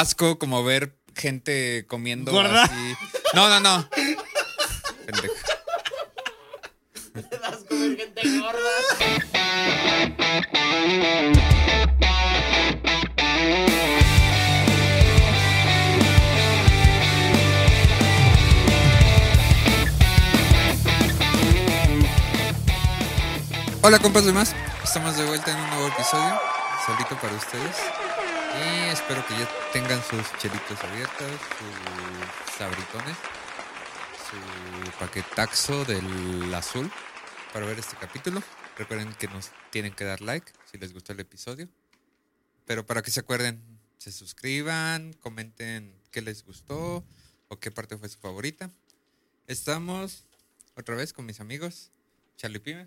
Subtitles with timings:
[0.00, 2.64] asco como ver gente comiendo ¿Gorda?
[2.64, 2.94] así.
[3.34, 3.88] No, no, no.
[5.06, 5.34] Pendejo.
[7.96, 8.70] Gente gorda.
[23.82, 26.40] Hola compas demás, estamos de vuelta en un nuevo episodio,
[26.86, 27.76] solito para ustedes.
[28.56, 33.16] Y espero que ya tengan sus chelitos abiertos, sus sabritones,
[34.30, 36.90] su paquetaxo del azul
[37.52, 38.42] para ver este capítulo.
[38.76, 41.68] Recuerden que nos tienen que dar like si les gustó el episodio.
[42.64, 43.60] Pero para que se acuerden,
[43.98, 47.04] se suscriban, comenten qué les gustó
[47.48, 48.70] o qué parte fue su favorita.
[49.46, 50.24] Estamos
[50.76, 51.90] otra vez con mis amigos
[52.36, 52.86] Charlie Pime,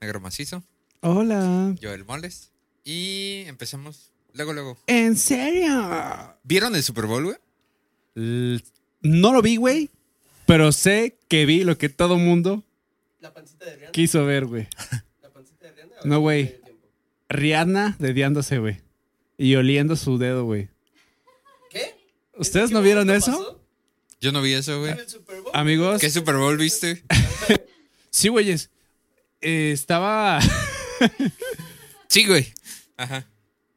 [0.00, 0.62] Negro Macizo,
[1.00, 1.74] Hola.
[1.80, 2.50] Joel Moles.
[2.84, 4.78] Y empezamos luego, luego.
[4.86, 6.34] ¿En serio?
[6.44, 7.36] ¿Vieron el Super Bowl, güey?
[8.14, 8.62] L-
[9.02, 9.90] No lo vi, güey.
[10.46, 12.64] Pero sé que vi lo que todo mundo
[13.20, 13.92] La pancita de Rihanna.
[13.92, 14.66] quiso ver, güey.
[15.22, 15.94] La pancita de Rihanna.
[16.04, 16.58] No, güey.
[16.62, 16.86] Tiempo.
[17.28, 18.80] Rihanna dediándose, güey.
[19.36, 20.68] Y oliendo su dedo, güey.
[21.70, 21.94] ¿Qué?
[22.36, 23.30] ¿Ustedes ¿En no vieron eso?
[23.32, 23.60] pasó?
[24.20, 24.92] Yo no vi eso, güey.
[24.92, 25.50] ¿En el Super Bowl?
[25.54, 26.00] Amigos.
[26.00, 27.02] ¿Qué Super Bowl viste?
[28.10, 28.70] Sí, güeyes.
[29.42, 30.40] Eh, estaba
[32.08, 32.52] Sí, güey.
[32.96, 33.26] Ajá.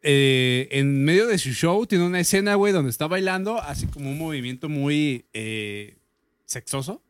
[0.04, 1.86] Eh, en medio de su show.
[1.86, 3.62] Tiene una escena, güey, donde está bailando.
[3.62, 5.98] Así como un movimiento muy eh,
[6.46, 7.02] sexoso.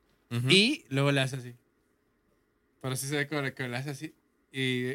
[0.47, 1.53] Y luego le hace así.
[2.81, 4.13] Pero sí se ve como que le hace así.
[4.51, 4.93] Y.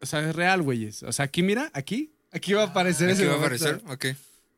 [0.00, 1.02] O sea, es real, güeyes.
[1.02, 2.12] O sea, aquí, mira, aquí.
[2.32, 3.82] Aquí va a aparecer ¿Aquí ese va a aparecer?
[3.88, 4.06] Ok.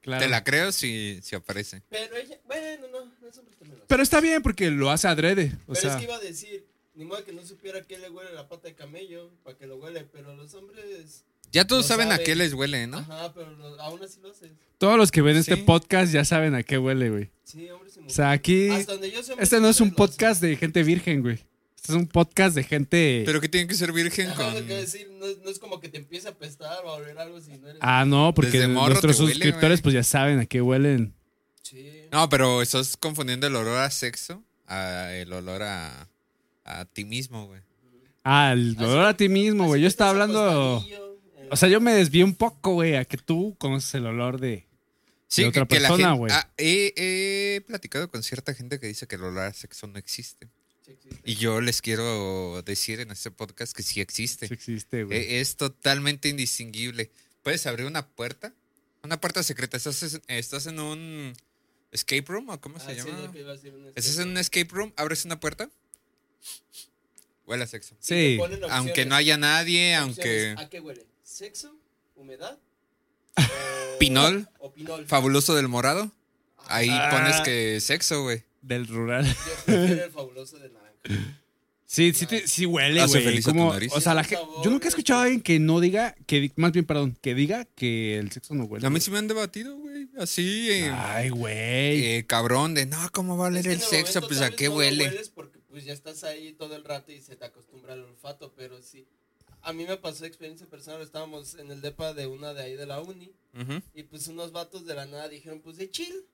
[0.02, 0.22] Claro.
[0.22, 1.82] Te la creo si, si aparece.
[1.88, 2.38] Pero ella.
[2.46, 3.04] Bueno, no.
[3.06, 3.40] no lo hace.
[3.88, 5.52] Pero está bien porque lo hace adrede.
[5.66, 6.66] O Pero sea, es que iba a decir.
[6.94, 9.30] Ni modo que no supiera qué le huele la pata de camello.
[9.42, 10.04] Para que lo huele.
[10.12, 11.24] Pero los hombres.
[11.52, 12.98] Ya todos saben a qué les huele, ¿no?
[12.98, 14.50] Ajá, pero lo- aún así lo haces.
[14.78, 15.62] todos los que ven este Sí.
[15.62, 17.30] podcast ya saben a qué huele, güey.
[17.44, 18.14] Sí, hombres y O mujeres.
[18.16, 18.68] sea, aquí.
[18.70, 20.16] Hasta donde yo sé, hombres Este y no es un mujeres lo hacen.
[20.16, 21.34] podcast de gente virgen, güey.
[21.76, 23.22] Este es un podcast de gente.
[23.26, 24.54] Pero que tienen que ser virgen Ajá, con...
[24.54, 26.94] lo que decir, no, es- no es como que te empiece a apestar o a
[26.94, 27.78] oler algo si no eres.
[27.82, 29.82] Ah, no, porque Desde morro nuestros te huele, suscriptores, güey.
[29.82, 31.12] pues ya saben a qué huelen.
[31.62, 32.02] Sí.
[32.12, 36.08] No, pero estás confundiendo el olor a sexo a el olor a,
[36.64, 37.60] a ti mismo, güey.
[38.24, 39.82] Ah, el a ti mismo, güey.
[39.82, 40.84] Yo estaba hablando.
[41.52, 44.66] O sea, yo me desvié un poco, güey, a que tú conoces el olor de.
[45.28, 46.32] Sí, De otra que, persona, güey.
[46.34, 49.98] ah, he, he platicado con cierta gente que dice que el olor a sexo no
[49.98, 50.48] existe.
[50.84, 51.20] sí existe.
[51.24, 54.48] Y yo les quiero decir en este podcast que sí existe.
[54.48, 55.18] Sí existe, güey.
[55.18, 57.10] Eh, Es totalmente indistinguible.
[57.42, 58.54] Puedes abrir una puerta,
[59.02, 59.76] una puerta secreta.
[59.76, 61.34] Estás, estás en un
[61.92, 63.32] escape room o cómo Ah, se sí, llama.
[63.94, 65.70] Estás escape en un escape room, abres una puerta,
[67.46, 67.96] huele a sexo.
[68.00, 68.38] Sí.
[68.70, 71.06] Aunque no haya nadie, Opciones, aunque ¿A qué huele?
[71.32, 71.74] ¿Sexo?
[72.14, 72.58] ¿Humedad?
[73.38, 74.48] o- Pinol.
[74.58, 75.06] O pinol.
[75.06, 76.10] fabuloso del morado,
[76.66, 77.08] ahí Ah.
[77.10, 78.42] pones que sexo, güey.
[78.60, 79.24] Del rural.
[79.26, 79.34] Yo
[79.64, 81.38] prefiero el fabuloso de naranja.
[81.86, 83.24] Sí, sí, te- sí huele, Hace güey.
[83.24, 83.92] feliz a tu Como- nariz.
[83.94, 86.84] O sea, la yo nunca he escuchado a alguien que no diga, que más bien,
[86.84, 88.86] perdón, que diga que el sexo no huele.
[88.86, 92.04] A mí sí me han debatido, güey, así, eh, Ay, güey.
[92.16, 94.20] eh, cabrón, de no, ¿cómo va a Es oler que el sexo?
[94.20, 95.06] Pues a qué no huele.
[95.08, 98.52] hueles porque pues ya estás ahí todo el rato y se te acostumbra al olfato,
[98.56, 99.06] pero sí.
[99.62, 102.86] A mí me pasó experiencia personal, estábamos en el depa de una de ahí de
[102.86, 103.32] la uni
[103.94, 106.24] y pues unos vatos de la nada dijeron pues de chill.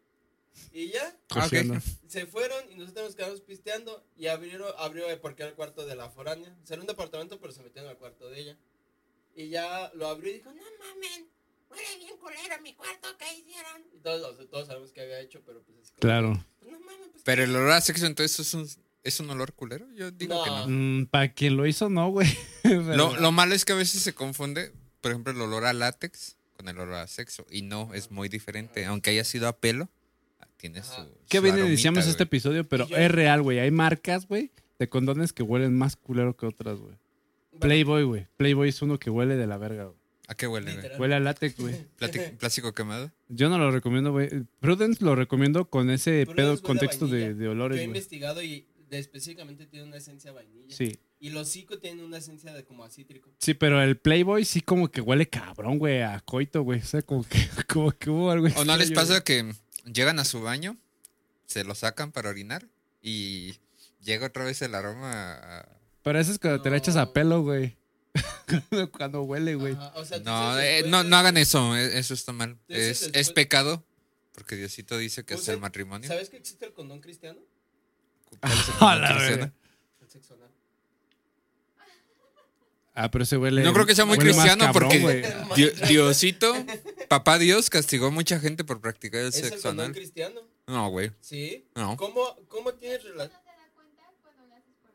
[0.73, 1.43] Y ya, ok.
[1.43, 1.75] Cogiendo.
[2.09, 5.87] se fueron y nosotros nos quedamos pisteando y abrieron, abrió eh, porque era el cuarto
[5.87, 6.57] de la foránea.
[6.63, 8.57] O sea, era un departamento, pero se metieron al cuarto de ella.
[9.37, 11.29] Y ya lo abrió y dijo, no mamen,
[11.71, 13.85] huele bien culero mi cuarto, ¿qué hicieron?
[13.95, 16.45] Y todos, todos sabemos qué había hecho, pero pues es como, Claro.
[16.59, 18.69] "Pues, no mames, pues Pero ¿qué el olor a sexo, entonces, ¿es un,
[19.05, 19.87] ¿es un olor culero?
[19.97, 20.45] Yo digo No.
[20.45, 20.67] que no.
[20.69, 22.29] Mm, Para quien lo hizo, no, güey.
[22.65, 26.37] Lo, lo malo es que a veces se confunde, por ejemplo, el olor a látex
[26.57, 27.47] con el olor a sexo.
[27.51, 28.85] Y no, es muy diferente.
[28.85, 29.89] Aunque haya sido a pelo,
[30.57, 30.91] tiene su.
[31.29, 32.11] Qué su bien aromita, iniciamos güey.
[32.11, 33.59] este episodio, pero yo- es real, güey.
[33.61, 36.95] Hay marcas, güey, de condones que huelen más culero que otras, güey.
[37.53, 38.27] Bueno, Playboy, güey.
[38.37, 39.97] Playboy es uno que huele de la verga, güey.
[40.27, 40.97] ¿A qué huele, güey?
[40.99, 41.75] Huele a látex, güey.
[42.39, 43.11] ¿Plástico quemado?
[43.29, 44.29] Yo no lo recomiendo, güey.
[44.61, 47.87] Prudence lo recomiendo con ese Prudence pedo contexto de, de Yo olores, he güey.
[47.87, 50.75] investigado y específicamente tiene una esencia vainilla.
[50.75, 50.99] Sí.
[51.21, 53.31] Y los cico tienen una esencia de como a cítrico.
[53.39, 56.81] Sí, pero el Playboy sí como que huele cabrón, güey, a coito, güey.
[56.81, 57.39] O sea, como que,
[57.69, 59.53] como que hubo algo ¿O no les pasa que
[59.85, 60.77] llegan a su baño,
[61.47, 62.69] se lo sacan para orinar
[63.03, 63.57] y
[64.01, 65.69] llega otra vez el aroma a-.
[66.03, 67.13] Pero eso es cuando te la echas a No.
[67.13, 67.77] pelo, güey.
[68.97, 69.75] cuando huele, güey.
[69.75, 72.33] Ajá, o sea, tú No, dices eh, no, de- no hagan eso, eh, eso está
[72.33, 72.59] mal.
[72.69, 73.85] Es, es pecado,
[74.33, 76.09] porque Diosito dice que O es sea, el matrimonio.
[76.09, 77.41] ¿Sabes que existe el condón cristiano?
[78.79, 79.41] ¿Cuál es el.
[79.41, 79.53] El.
[82.95, 83.63] Ah, pero ese huele.
[83.63, 85.23] No creo que sea muy cristiano cabrón, porque güey.
[85.55, 86.53] Dio- Diosito
[87.09, 89.95] Papá Dios castigó a mucha gente por practicar el Es el sexo condón anal.
[89.97, 90.41] cristiano.
[90.67, 91.13] No, güey.
[91.21, 91.65] Sí.
[91.77, 91.97] No.
[91.97, 93.41] ¿Cómo, cómo tienes No relación?
[93.41, 94.91] te da cuenta cuando lo haces por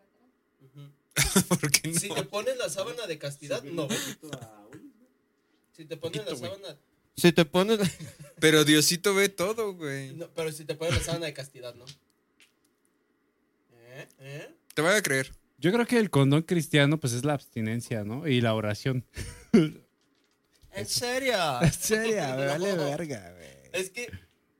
[1.23, 1.43] atrás.
[1.61, 1.99] ¿Por qué no?
[1.99, 3.87] Si te pones la sábana de castidad, no.
[5.71, 6.37] Si te pones la güey.
[6.51, 6.77] sábana.
[7.15, 7.89] Si te pones la-
[8.39, 10.13] Pero Diosito ve todo, güey.
[10.13, 11.85] no, pero si te pones la sábana de castidad, ¿no?
[14.73, 15.31] Te voy a creer.
[15.57, 18.27] Yo creo que el condón cristiano, pues es la abstinencia, ¿no?
[18.27, 19.05] Y la oración.
[19.53, 21.35] ¿En serio?
[21.61, 22.83] En serio, me vale No.
[22.85, 23.47] verga, güey.
[23.71, 24.11] Es que,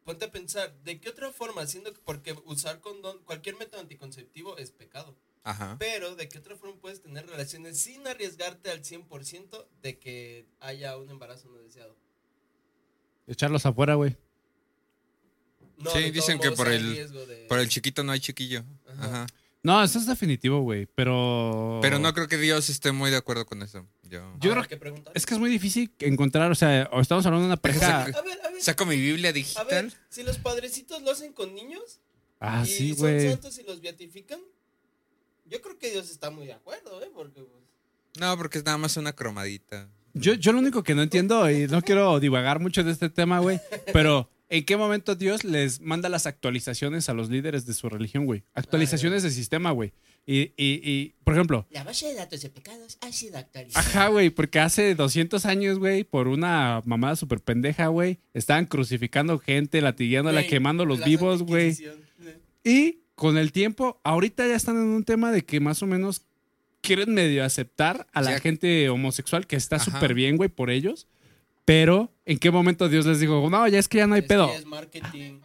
[0.05, 1.65] ponte a pensar, ¿de qué otra forma?
[1.67, 5.15] Siendo que- porque usar condón, cualquier método anticonceptivo es pecado.
[5.43, 5.75] Ajá.
[5.77, 10.95] Pero, ¿de qué otra forma puedes tener relaciones sin arriesgarte al 100% de que haya
[10.97, 11.97] un embarazo no deseado?
[13.27, 14.15] Echarlos afuera, güey.
[15.77, 18.63] No, Sí, dicen que por el- de- Por el chiquito no hay chiquillo.
[18.87, 19.05] Ajá.
[19.05, 19.27] Ajá.
[19.63, 20.87] No, eso es definitivo, güey.
[20.93, 21.79] Pero.
[21.81, 23.87] Pero no creo que Dios esté muy de acuerdo con eso.
[24.03, 24.21] Yo.
[24.41, 25.13] Yo creo que preguntar.
[25.15, 28.01] Es que es muy difícil encontrar, o sea, o estamos hablando de una pareja.
[28.03, 29.93] A ver, a ver, Saco mi Biblia a ver, digital.
[30.09, 31.99] si los padrecitos lo hacen con niños
[32.41, 33.29] Ah, y sí, son güey.
[33.31, 34.39] santos y los beatifican,
[35.45, 37.09] yo creo que Dios está muy de acuerdo, ¿eh?
[37.13, 37.63] Porque, pues,
[38.19, 39.87] No, porque es nada más una cromadita.
[40.13, 43.39] Yo, yo lo único que no entiendo, y no quiero divagar mucho de este tema,
[43.39, 43.59] güey,
[43.93, 48.25] pero ¿en qué momento Dios les manda las actualizaciones a los líderes de su religión,
[48.25, 48.43] güey?
[48.53, 49.93] Actualizaciones de sistema, güey.
[50.27, 53.85] Y, y, y, por ejemplo, La base de datos de pecados ha sido actualizada.
[53.85, 59.39] ajá, güey, porque hace 200 años, güey, por una mamada súper pendeja, güey, estaban crucificando
[59.39, 61.75] gente, latigueándola, Güey, quemando los vivos, güey.
[62.63, 66.21] Y con el tiempo, ahorita ya están en un tema de que más o menos
[66.81, 71.07] quieren medio aceptar a la gente homosexual, que está súper bien, güey, por ellos.
[71.65, 74.27] Pero, ¿en qué momento Dios les dijo, no, ya es que ya no hay Es
[74.27, 74.49] pedo?
[74.49, 75.39] que es marketing.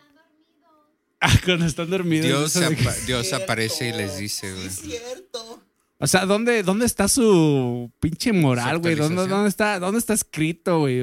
[1.21, 2.27] Ah, cuando están dormidos.
[2.27, 4.67] Dios, que- aparece y les dice, Sí, güey.
[4.69, 5.63] es cierto.
[5.99, 8.95] O sea, ¿dónde, ¿dónde está su pinche moral, güey?
[8.95, 11.03] ¿Dónde, dónde está, ¿Dónde está escrito, güey?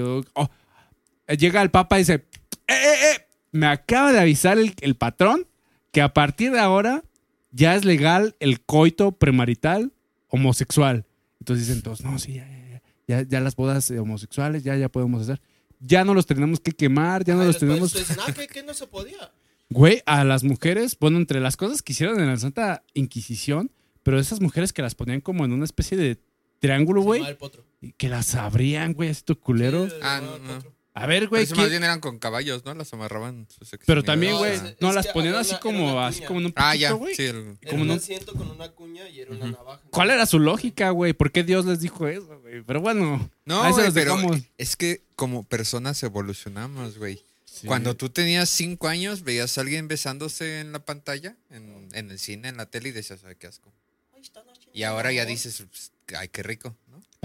[1.37, 2.23] Llega el papa y dice, ¡eh,
[2.69, 3.27] eh, eh!
[3.51, 5.47] Me acaba de avisar el, el patrón
[5.91, 7.03] que a partir de ahora
[7.51, 9.91] ya es legal el coito premarital
[10.27, 11.05] homosexual.
[11.39, 12.64] Entonces dicen todos, no, sí, ya, ya,
[13.07, 15.41] ya, ya, las bodas homosexuales, ya, ya podemos hacer.
[15.79, 17.93] Ya no los tenemos que quemar, ya no Ay, los tenemos...
[17.93, 19.31] dicen, ah, que, que no se podía.
[19.69, 23.71] Güey, a las mujeres, bueno, entre las cosas que hicieron en la Santa Inquisición,
[24.03, 26.19] pero esas mujeres que las ponían como en una especie de
[26.59, 27.23] triángulo, güey,
[27.97, 29.87] que las abrían, güey, así tu culero.
[29.89, 30.63] Sí, Ah, no, no.
[30.97, 32.73] A ver, güey, eso ¿qué- más bien eran con caballos, ¿no?
[32.73, 36.45] Las amarraban sus pero también, güey, no, las ponían así una- como, así como en
[36.47, 36.91] un Ah, ya.
[36.93, 37.13] güey.
[37.13, 39.81] Sí, el- Era Como un asiento con una cuña y era una navaja.
[39.89, 41.11] ¿Cuál era su lógica, güey?
[41.11, 42.63] ¿Por qué Dios les dijo eso, güey?
[42.63, 44.41] Pero bueno, No, güey, los pero dejamos.
[44.57, 47.21] es que como personas evolucionamos, güey.
[47.65, 52.19] Cuando tú tenías cinco años, veías a alguien besándose en la pantalla, en, en el
[52.19, 53.71] cine, en la tele, y decías, ay, qué asco.
[54.73, 56.75] Y ahora ya dices, "Pues, ay, qué rico.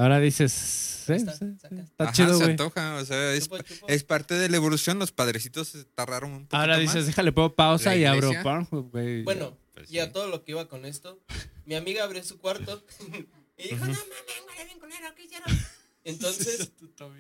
[0.00, 1.76] Ahora dices, sí, Está, sí, saca.
[1.76, 2.50] sí, está Ajá, chido, se güey.
[2.50, 3.87] antoja, o sea, es, Chupa, chupa.
[3.93, 4.99] es parte de la evolución.
[4.99, 6.81] Los padrecitos se tardaron un poquito Ahora más.
[6.82, 8.43] dices, déjale, pongo pausa y abro iglesia.
[8.43, 9.23] Pornhub, güey.
[9.25, 10.12] Bueno, Pues y a sí.
[10.12, 11.19] todo lo que iba con esto,
[11.67, 12.85] mi amiga abrió su cuarto
[13.58, 15.50] y dijo, no mames, huele bien culero, ¿qué hicieron?
[16.05, 16.73] Entonces,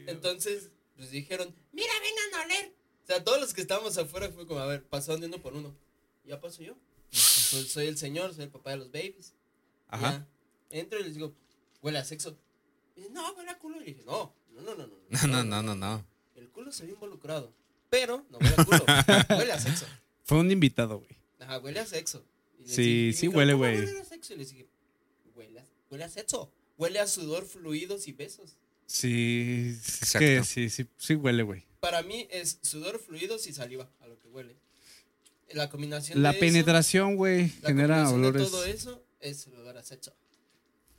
[0.06, 2.74] entonces, pues dijeron, mira, vengan a oler.
[3.04, 5.74] O sea, todos los que estábamos afuera fue como, a ver, pasando uno por uno.
[6.24, 6.76] Ya paso yo.
[7.10, 9.34] Pues soy el señor, soy el papá de los babies.
[9.88, 10.26] Ajá.
[10.70, 11.34] Ya, entro y les digo,
[11.82, 12.38] huele a sexo.
[13.00, 13.80] Dice, no, huele a culo.
[13.80, 14.96] Y dije, no, no, no, no, no.
[15.08, 16.06] No, no, no, no, no.
[16.34, 17.52] El culo se ve involucrado.
[17.88, 18.84] Pero no huele a culo,
[19.38, 19.86] huele a sexo.
[20.24, 21.10] Fue un invitado, güey.
[21.40, 22.24] Ajá, huele a sexo.
[22.58, 24.34] Y Sí, dije- sí dijeron, huele, "¿Cómo güey?" huele a sexo?
[24.34, 24.68] Y les dije,
[25.34, 26.52] huele a, huele a sexo.
[26.78, 28.56] Huele a sudor, fluidos y besos.
[28.86, 30.18] Sí, es Exacto.
[30.18, 31.64] que sí, sí, sí huele, güey.
[31.80, 34.56] Para mí es sudor, fluidos y saliva, a lo que huele.
[35.52, 38.42] La combinación La de penetración, güey, genera olores.
[38.42, 40.12] todo eso es el olor a sexo.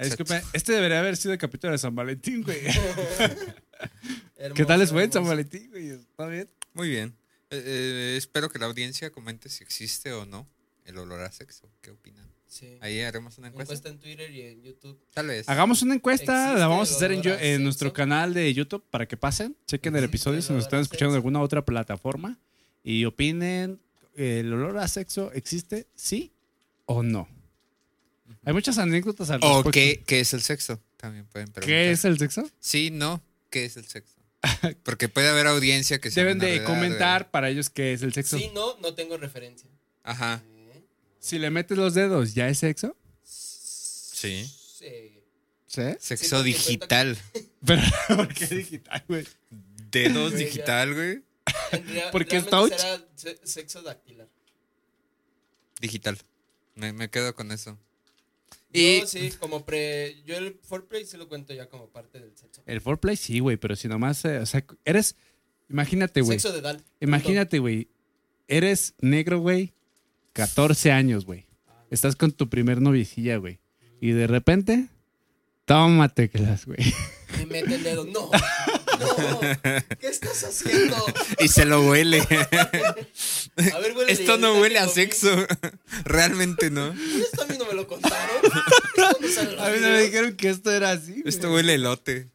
[0.02, 2.60] Ay, Disculpe, este debería haber sido el capítulo de San Valentín, güey.
[4.56, 5.24] ¿Qué tal les fue en San.
[5.26, 5.90] Valentín, güey?
[5.90, 6.50] ¿Está bien?
[6.74, 7.16] Muy bien.
[7.52, 10.48] Eh, eh, espero que la audiencia comente si existe o no
[10.86, 11.70] el olor a sexo.
[11.82, 12.26] ¿Qué opinan?
[12.48, 12.78] Sí.
[12.82, 13.74] Ahí haremos una encuesta.
[13.74, 15.00] Encuesta en Twitter y en YouTube.
[15.14, 15.48] Tal vez.
[15.48, 18.54] Hagamos una encuesta, ¿Existe la vamos a hacer en, yo- a en nuestro canal de
[18.54, 21.64] YouTube para que pasen, chequen el episodio El si nos están escuchando en alguna otra
[21.64, 22.40] plataforma
[22.84, 23.80] y opinen,
[24.16, 26.34] ¿el olor a sexo existe, sí
[26.86, 27.28] o no?
[28.44, 29.72] Hay muchas anécdotas al ¿O respecto.
[29.72, 30.82] qué, qué es el sexo?
[30.98, 31.66] También pueden preguntar.
[31.66, 32.50] ¿Qué es el sexo?
[32.60, 33.22] Sí, no.
[33.50, 34.16] ¿Qué es el sexo?
[34.84, 38.38] Porque puede haber audiencia que se Deben de comentar para ellos qué es el sexo.
[38.38, 39.70] Si no, no tengo referencia.
[40.04, 40.42] Ajá.
[40.74, 40.82] ¿Eh?
[41.20, 42.96] Si le metes los dedos, ¿ya es sexo?
[43.24, 44.50] Sí.
[44.80, 45.20] Sí.
[45.68, 45.82] ¿Sí?
[46.00, 47.18] Sexo digital.
[47.66, 49.28] Pero, ¿por qué digital, güey?
[49.92, 51.24] Dedos digital, güey.
[52.12, 52.74] Porque es touch.
[53.16, 54.28] será sexo dactilar.
[55.80, 56.18] Digital.
[56.76, 57.78] Me, me quedo con eso.
[58.74, 60.22] Yo Y- sí, como pre.
[60.26, 62.62] Yo el foreplay sí lo cuento ya como parte del sexo.
[62.66, 65.16] El foreplay sí, güey, pero si nomás, eh, o sea, eres,
[65.70, 66.38] Imagínate, güey.
[66.38, 66.84] Sexo de Dal.
[67.00, 67.88] Imagínate, güey.
[68.48, 69.74] Eres negro, güey.
[70.34, 71.46] 14 años, güey.
[71.90, 73.60] Estás con tu primer novicilla, güey.
[74.02, 74.88] Y de repente,
[75.66, 76.80] tómate clase, güey.
[77.38, 78.06] Me mete el dedo.
[78.06, 78.30] No.
[80.00, 80.96] ¿Qué estás haciendo?
[81.40, 82.20] Y se lo huele.
[82.22, 84.12] A ver, huele.
[84.12, 85.30] Esto no huele a sexo.
[86.06, 86.92] Realmente no.
[86.92, 88.38] Esto a mí no me lo contaron.
[89.24, 91.12] Esto no A mí no me dijeron que esto era así.
[91.12, 91.24] güey.
[91.26, 92.30] Esto huele elote.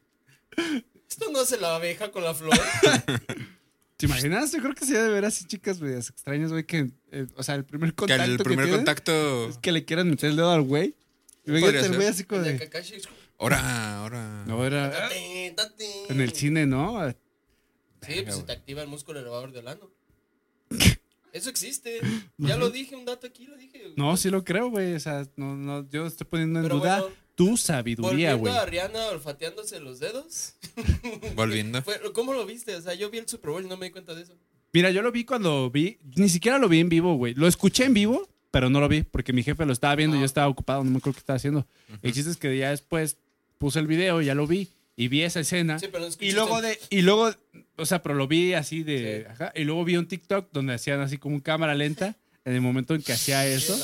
[1.09, 2.57] Esto no hace la abeja con la flor.
[3.97, 4.51] ¿Te imaginas?
[4.51, 7.55] Yo creo que ha de ver así chicas, güey, extrañas, güey, que, eh, o sea,
[7.55, 9.49] el primer Que contacto el que primer tienen contacto.
[9.49, 10.93] es que le quieran meter el dedo al güey.
[11.45, 11.61] Y el
[11.95, 12.59] güey así como De de...
[12.59, 13.01] Kakashi
[13.39, 14.43] Ahora, ahora.
[14.47, 15.85] No, era "Tate, tate".
[16.09, 17.07] en el cine, ¿no?
[18.01, 19.89] Sí, pues se te activa el músculo elevador del ano.
[21.33, 21.99] Eso existe.
[22.37, 23.93] Ya lo dije, un dato aquí lo dije.
[23.95, 24.93] No, sí lo creo, güey.
[24.95, 28.53] O sea, no, no, yo estoy poniendo en Pero duda bueno, tu sabiduría, Volviendo güey.
[28.55, 30.55] a Rihanna olfateándose los dedos.
[31.35, 31.83] Volviendo.
[32.13, 32.75] ¿Cómo lo viste?
[32.75, 34.33] O sea, yo vi el Super Bowl y no me di cuenta de eso.
[34.73, 37.33] Mira, yo lo vi cuando vi, ni siquiera lo vi en vivo, güey.
[37.35, 40.19] Lo escuché en vivo, pero no lo vi porque mi jefe lo estaba viendo y
[40.19, 40.21] Ah.
[40.21, 41.67] yo estaba ocupado, no me acuerdo qué estaba haciendo.
[42.01, 43.17] El chiste es que ya después
[43.57, 45.79] puse el video, ya lo vi y vi esa escena.
[45.79, 47.31] Sí, pero Y luego de, y luego,
[47.77, 49.31] o sea, pero lo vi así de, Sí.
[49.31, 52.61] ajá, y luego vi un TikTok donde hacían así como un cámara lenta en el
[52.61, 53.77] momento en que hacía eso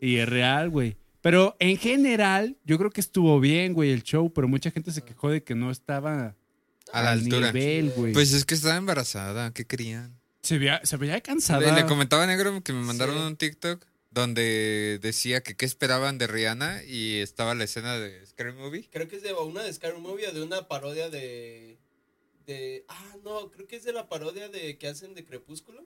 [0.00, 0.96] y es real, güey.
[1.22, 5.02] Pero en general, yo creo que estuvo bien, güey, el show, pero mucha gente se
[5.02, 6.34] quejó de que no estaba
[6.92, 7.52] A la al altura.
[7.52, 8.12] nivel, güey.
[8.14, 9.52] Pues es que estaba embarazada.
[9.52, 10.18] ¿Qué querían?
[10.42, 11.60] se veía, se veía cansada.
[11.60, 13.22] Le, le comentaba a Negro que me mandaron Sí.
[13.22, 18.52] un TikTok donde decía que qué esperaban de Rihanna y estaba la escena de Scary
[18.52, 18.88] Movie.
[18.90, 21.78] Creo que es de una de Scary Movie o de una parodia de.
[22.46, 22.84] de.
[22.88, 25.84] Ah, no, creo que es de la parodia de que hacen de Crepúsculo.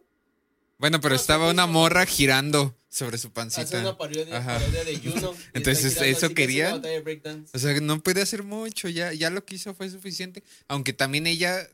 [0.79, 3.79] Bueno, pero Ah, estaba una morra girando sobre su pancita.
[3.81, 5.35] una parodia, de Juno.
[5.55, 6.83] Entonces, ¿eso que hace querían?
[7.05, 7.51] breakdance.
[7.55, 10.43] O sea, no puede hacer mucho, ya, ya lo que hizo fue suficiente.
[10.67, 11.69] Aunque también ella,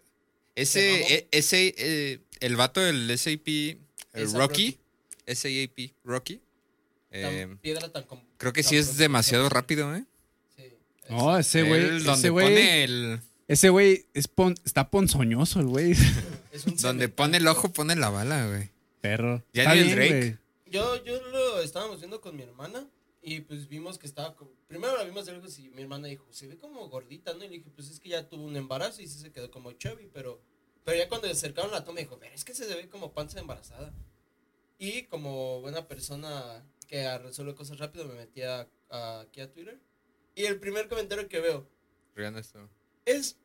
[0.55, 3.79] ese, e- ese, eh, el vato del SAP,
[4.13, 4.79] el Rocky,
[5.27, 6.41] SAP, Rocky,
[7.11, 8.05] Tan eh, piedra tan
[8.37, 10.05] creo que tan sí es demasiado rápido, ¿eh?
[10.57, 10.65] Sí.
[11.09, 15.67] No, ese güey, ese donde güey, pone el, ese güey es pon- está ponzoñoso el
[15.67, 15.95] güey.
[16.83, 18.71] Donde pone el ojo, pone la bala, güey.
[19.01, 19.43] Perro.
[19.53, 20.39] Ya Está ni el Drake.
[20.67, 22.87] Yo, yo lo estábamos viendo con mi hermana
[23.23, 24.37] y pues vimos que estaba.
[24.37, 27.45] co- Primero la vimos de lejos y mi hermana dijo, se ve como gordita, ¿no?
[27.45, 29.73] Y le dije, pues es que ya tuvo un embarazo y sí se quedó como
[29.73, 30.41] chubby, pero,
[30.85, 33.41] pero ya cuando le acercaron la toma dijo, pero es que se ve como panza
[33.41, 33.93] embarazada.
[34.81, 39.79] Y como buena persona que resuelve cosas rápido, me metí a, a- aquí a Twitter.
[40.35, 41.69] Y el primer comentario que veo
[42.17, 42.67] Rihanna está-
[43.05, 43.37] es,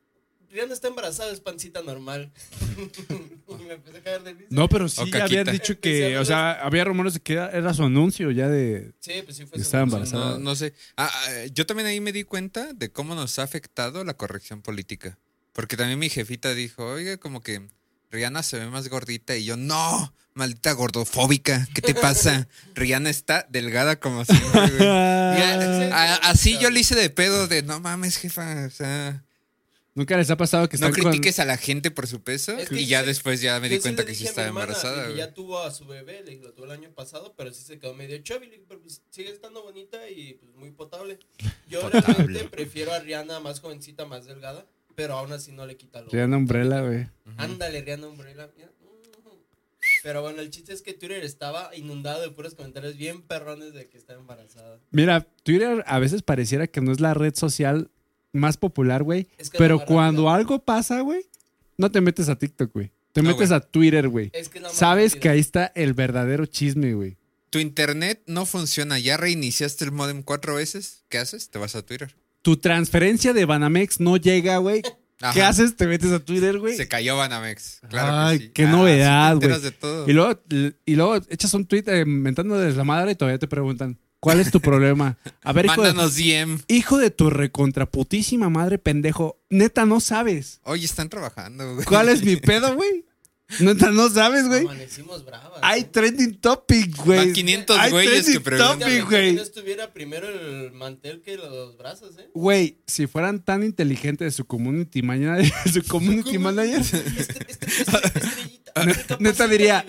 [0.50, 2.32] Rihanna está embarazada, es pancita normal.
[3.60, 4.46] y me empecé a caer de risa.
[4.50, 7.50] No, pero sí O ya habían dicho que, o sea, había rumores de que era,
[7.50, 8.92] era su anuncio ya de...
[9.00, 10.30] Sí, pues sí fue Estaba su- embarazada.
[10.32, 10.72] No, no sé.
[10.96, 14.62] Ah, ah, yo también ahí me di cuenta de cómo nos ha afectado la corrección
[14.62, 15.18] política.
[15.52, 17.68] Porque también mi jefita dijo, oiga, como que
[18.10, 19.36] Rihanna se ve más gordita.
[19.36, 22.48] Y yo, no, maldita gordofóbica, ¿qué te pasa?
[22.74, 24.78] Rihanna está delgada como siempre, güey.
[25.36, 29.22] Ya, a- así yo le hice de pedo de, no mames, jefa, o sea,
[29.96, 31.10] Nunca les ha pasado que no están con...
[31.10, 32.52] critiques a la gente por su peso.
[32.52, 34.46] Es que y ya sí, después ya me di cuenta le que sí a estaba
[34.46, 37.50] embarazada, y ya tuvo a su bebé, le dije, lo tuvo el año pasado, pero
[37.50, 38.62] sí se quedó medio chubby.
[38.68, 41.18] Pero pues sigue estando bonita y pues muy potable.
[41.66, 42.02] Yo Potable.
[42.14, 46.08] realmente prefiero a Rihanna más jovencita, más delgada, pero aún así no le quita lo.
[46.10, 47.06] Rihanna Umbrella, güey.
[47.36, 48.50] Ándale, Rihanna Umbrella.
[48.56, 48.70] mira.
[50.02, 53.88] Pero bueno, el chiste es que Twitter estaba inundado de puros comentarios bien perrones de
[53.88, 54.78] que está embarazada.
[54.90, 57.90] Mira, Twitter a veces pareciera que no es la red social
[58.32, 59.28] más popular, güey.
[59.38, 61.26] Es que es Pero cuando algo pasa, güey,
[61.76, 62.92] no te metes a TikTok, güey.
[63.12, 64.30] Te No, metes a Twitter, güey.
[64.32, 65.22] Es que Sabes rápida.
[65.22, 67.16] que ahí está el verdadero chisme, güey.
[67.50, 71.04] Tu internet no funciona, ya reiniciaste el modem cuatro veces.
[71.08, 71.48] ¿Qué haces?
[71.50, 72.14] Te vas a Twitter.
[72.46, 74.80] Tu transferencia de Banamex no llega, güey.
[75.34, 75.74] ¿Qué haces?
[75.74, 76.76] Te metes a Twitter, güey.
[76.76, 77.80] Se cayó Banamex.
[77.90, 78.50] Claro Ay, que sí.
[78.54, 79.50] qué Ah, novedad, güey.
[80.06, 80.40] Y luego,
[80.84, 84.52] y luego echas un tweet eh, mentándoles la madre y todavía te preguntan, ¿cuál es
[84.52, 85.18] tu problema?
[85.42, 86.60] A ver, hijo de, Mándanos DM.
[86.68, 89.40] hijo de tu recontraputísima madre, pendejo.
[89.50, 90.60] Neta, no sabes.
[90.62, 91.84] Oye, están trabajando, güey.
[91.84, 93.05] ¿Cuál es mi pedo, güey?
[93.60, 94.62] Neta, no sabes, güey.
[94.62, 95.60] Amanecimos bravas.
[95.62, 95.84] Hay ¿eh?
[95.84, 97.18] trending topic, güey.
[97.18, 98.78] Van 500 Hay güeyes trending que preguntan.
[98.80, 99.30] topic, güey.
[99.30, 102.28] que no estuviera primero el mantel que los brazos, ¿eh?
[102.34, 107.76] Güey, si fueran tan inteligentes su community manager, su community manager, Este- este-
[108.80, 109.84] este- neta diría-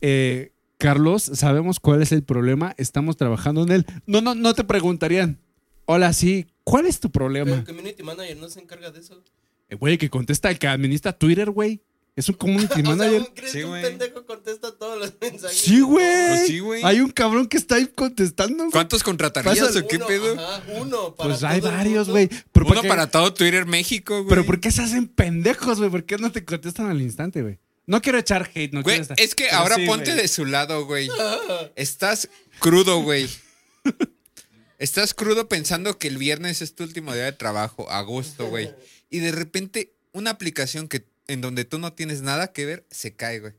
[0.00, 3.86] eh, Carlos, sabemos cuál es el problema, estamos trabajando en él.
[4.06, 5.40] No, no, no te preguntarían.
[5.86, 7.56] Hola, sí, ¿cuál es tu Pero problema?
[7.56, 9.20] el community manager no se encarga de eso.
[9.68, 11.80] Eh, Güey, que contesta el que administra Twitter, güey.
[12.18, 13.30] Es un community O sea, manager.
[13.34, 13.82] ¿crees Sí, que un güey.
[13.82, 15.56] pendejo contesta todos los mensajes.
[15.56, 16.28] Sí, güey.
[16.28, 16.82] Pues sí, güey.
[16.84, 18.56] Hay un cabrón que está ahí contestando.
[18.64, 18.70] güey.
[18.72, 20.32] ¿Cuántos contratarías Pásale o qué Uno, pedo?
[20.34, 22.28] ajá, uno para Pues hay todo varios, güey.
[22.28, 24.28] Pero ¿por Uno qué- para todo Twitter México, güey.
[24.28, 25.90] Pero ¿por qué se hacen pendejos, güey?
[25.90, 27.58] ¿Por qué no te contestan al instante, güey?
[27.86, 30.22] No quiero echar hate, no Güey, quiero estar- es que pero ahora sí, ponte güey.
[30.22, 31.08] de su lado, güey.
[31.76, 33.28] Estás crudo, güey.
[34.78, 38.70] Estás crudo pensando que el viernes es tu último día de trabajo, agosto, güey.
[39.10, 43.14] Y de repente una aplicación que en donde tú no tienes nada que ver se
[43.14, 43.52] cae, güey.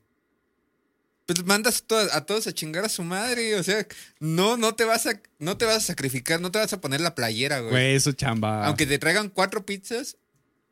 [1.26, 3.86] Pues mandas a todos a chingar a su madre, o sea,
[4.20, 7.02] no, no te vas a, no te vas a sacrificar, no te vas a poner
[7.02, 7.72] la playera, güey.
[7.72, 8.66] Güey, eso chamba.
[8.66, 10.18] Aunque te traigan cuatro pizzas,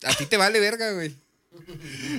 [0.04, 1.16] a ti te vale verga, güey.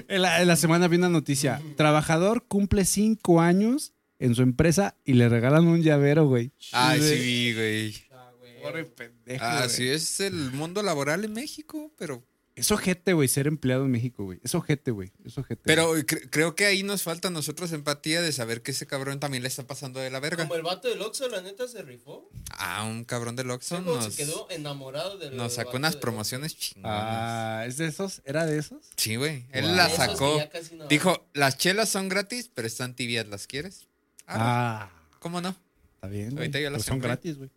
[0.08, 1.61] En la, en la semana vi una noticia.
[1.76, 6.52] Trabajador cumple cinco años en su empresa y le regalan un llavero, güey.
[6.73, 8.04] Ay, sí, güey.
[8.12, 8.62] Ah, güey.
[8.62, 9.97] Pobre pendejo, Así güey.
[9.97, 12.23] es el mundo laboral en México, pero
[12.58, 14.40] Es ojete, güey, ser empleado en México, güey.
[14.42, 15.12] Es ojete, güey.
[15.24, 15.62] Es ojete.
[15.64, 19.20] Pero cre- creo que ahí nos falta a nosotros empatía de saber que ese cabrón
[19.20, 20.44] también le está pasando de la verga.
[20.44, 22.28] Como el vato del Oxxo, la neta, se rifó.
[22.50, 26.56] Ah, un cabrón del Oxxo Luego nos, se quedó enamorado del nos sacó unas promociones
[26.56, 26.92] chingonas.
[27.00, 28.22] Ah, ¿es de esos?
[28.24, 28.78] ¿Era de esos?
[28.96, 29.46] Sí, güey.
[29.52, 29.74] Él Wow.
[29.76, 30.02] la Oxxo.
[30.04, 30.12] Esos
[30.66, 30.76] sacó.
[30.76, 33.86] no Dijo, las chelas son gratis, pero están tibias, ¿las quieres?
[34.26, 35.54] Ah, Ah, ¿cómo no?
[35.94, 36.36] está bien.
[36.36, 37.50] Ahorita ya las Pues son gratis, güey.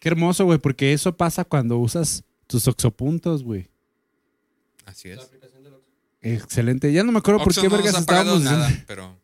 [0.00, 3.68] Qué hermoso, güey, porque eso pasa cuando usas tus oxopuntos, güey.
[4.86, 5.20] Así La es.
[5.26, 5.90] aplicación del Oxxo.
[6.20, 6.92] Excelente.
[6.92, 9.18] Ya no me acuerdo por qué no nos vergas ha pagado estábamos nada, pero...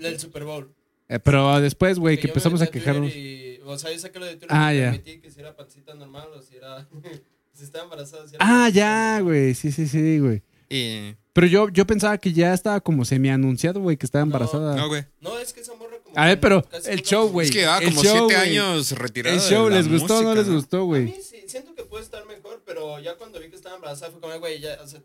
[0.00, 0.72] El Super Bowl.
[1.08, 3.14] Eh, pero después, güey, que yo me empezamos a metí Twitter quejarnos.
[3.14, 4.90] y- o sea, yo saqué lo de Twitter Ah, y ya.
[4.92, 6.86] metí que si era pancita normal o si era.
[7.52, 8.26] si estaba embarazada.
[8.28, 9.54] Si era Ah, ya, güey.
[9.54, 10.42] Sí, sí, sí, güey.
[10.68, 11.14] Y...
[11.32, 14.74] Pero yo, yo pensaba que ya estaba como semi-anunciado, güey, que estaba embarazada.
[14.76, 15.04] No, güey.
[15.20, 15.95] No, es que esa morra.
[16.16, 17.46] A ver, pero casi el show, güey.
[17.48, 20.18] Es que llevaba el como show, siete años retirado El de show, la ¿les gustó
[20.18, 21.04] o no les gustó, A güey?
[21.04, 24.20] mí sí, siento que puede estar mejor, pero ya cuando vi que estaba embarazada fue
[24.20, 25.00] como, güey, ya, o sea,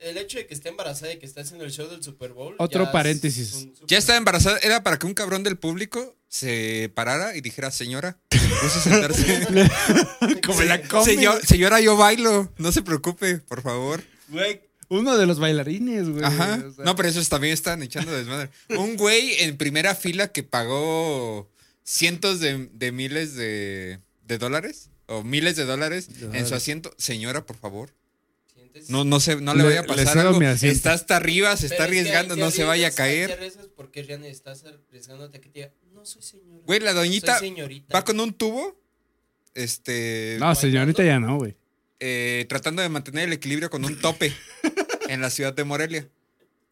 [0.00, 2.56] el hecho de que esté embarazada y que esté haciendo el show del Super Bowl.
[2.58, 3.48] Otro ya paréntesis.
[3.50, 7.70] super- Ya estaba embarazada, era para que un cabrón del público se parara y dijera,
[7.70, 9.46] señora, puso a sentarse.
[10.46, 14.02] Como la señor- señora, yo bailo, no se preocupe, por favor.
[14.28, 16.24] Güey, uno de los bailarines, güey.
[16.24, 16.62] Ajá.
[16.66, 16.84] o sea.
[16.84, 18.50] No, pero esos también están echando desmadre.
[18.78, 21.50] Un güey en primera fila que pagó
[21.82, 26.94] cientos de, de miles de, de dólares o miles de dólares en su asiento.
[26.98, 27.92] Señora, por favor.
[28.54, 28.88] ¿Sientes?
[28.90, 30.40] No, no, se, no le, Le- vaya a pasar algo.
[30.40, 33.52] Está hasta arriba, se Pero está es que arriesgando, no se vaya a te caer.
[33.76, 36.60] porque estás arriesgándote a que te diga, no soy señora.
[36.66, 37.38] Güey, la doñita
[37.94, 38.80] va con un tubo,
[39.54, 41.54] este, No, señorita ya no, güey.
[42.00, 44.32] eh, tratando de mantener el equilibrio con un tope
[45.14, 46.08] en la ciudad de Morelia.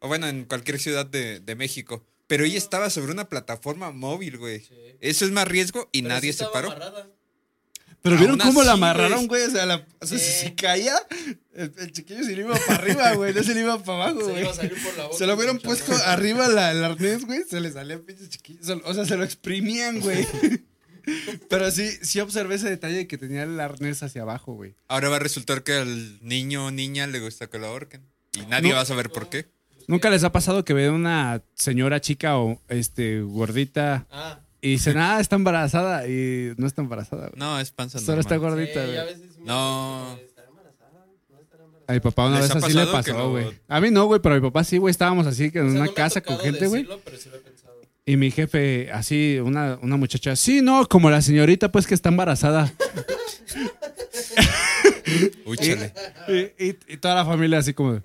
[0.01, 2.05] O bueno, en cualquier ciudad de, de México.
[2.27, 4.61] Pero ella estaba sobre una plataforma móvil, güey.
[4.61, 4.75] Sí.
[5.01, 6.69] Eso es más riesgo y Pero nadie sí se paró.
[6.71, 7.09] amarrada.
[8.03, 9.45] Pero Aún vieron cómo la amarraron, güey.
[9.45, 10.95] O sea, la- o sea, si se caía,
[11.55, 13.33] el, el chiquillo se le iba para arriba, güey.
[13.33, 14.43] No se le iba para abajo, Se güey.
[14.43, 15.17] iba a salir por la boca.
[15.19, 17.45] Se lo hubieran puesto arriba la, el arnés, güey.
[17.49, 18.81] Se le salía el pinche chiquillo.
[18.85, 20.27] O sea, se lo exprimían, güey.
[21.49, 24.75] Pero sí, sí observé ese detalle de que tenía el arnés hacia abajo, güey.
[24.89, 28.03] Ahora va a resultar que al niño o niña le gusta que lo ahorquen.
[28.33, 28.77] Y nadie No.
[28.77, 29.47] va a saber por qué.
[29.89, 34.97] ¿Nunca les ha pasado que ven una señora chica o este gordita Ah, y dicen,
[34.99, 37.29] ah, está embarazada y no está embarazada?
[37.29, 37.33] güey?
[37.39, 38.99] No, es panza Solo está gordita, sí, güey.
[38.99, 40.17] a veces me No.
[40.25, 41.05] ¿estará embarazada?
[41.31, 41.85] ¿No estará embarazada?
[41.89, 43.61] A mi papá una ¿Les vez así le pasó, güey.
[43.69, 44.93] A mí no, güey, pero a mi papá sí, güey.
[44.93, 46.87] Estábamos así que en O sea, una no casa con gente, güey.
[47.19, 47.29] sí.
[48.05, 52.09] Y mi jefe, así, una, una muchacha, sí, no, como la señorita, pues que está
[52.09, 52.73] embarazada.
[55.47, 55.93] Uy, chale.
[56.29, 58.01] y, y- y toda la familia así como,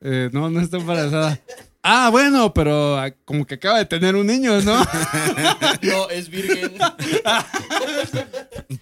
[0.00, 1.40] eh, no, no está embarazada.
[1.82, 4.82] Ah, bueno, pero ah, como que acaba de tener un niño, ¿no?
[5.82, 6.72] No, es virgen.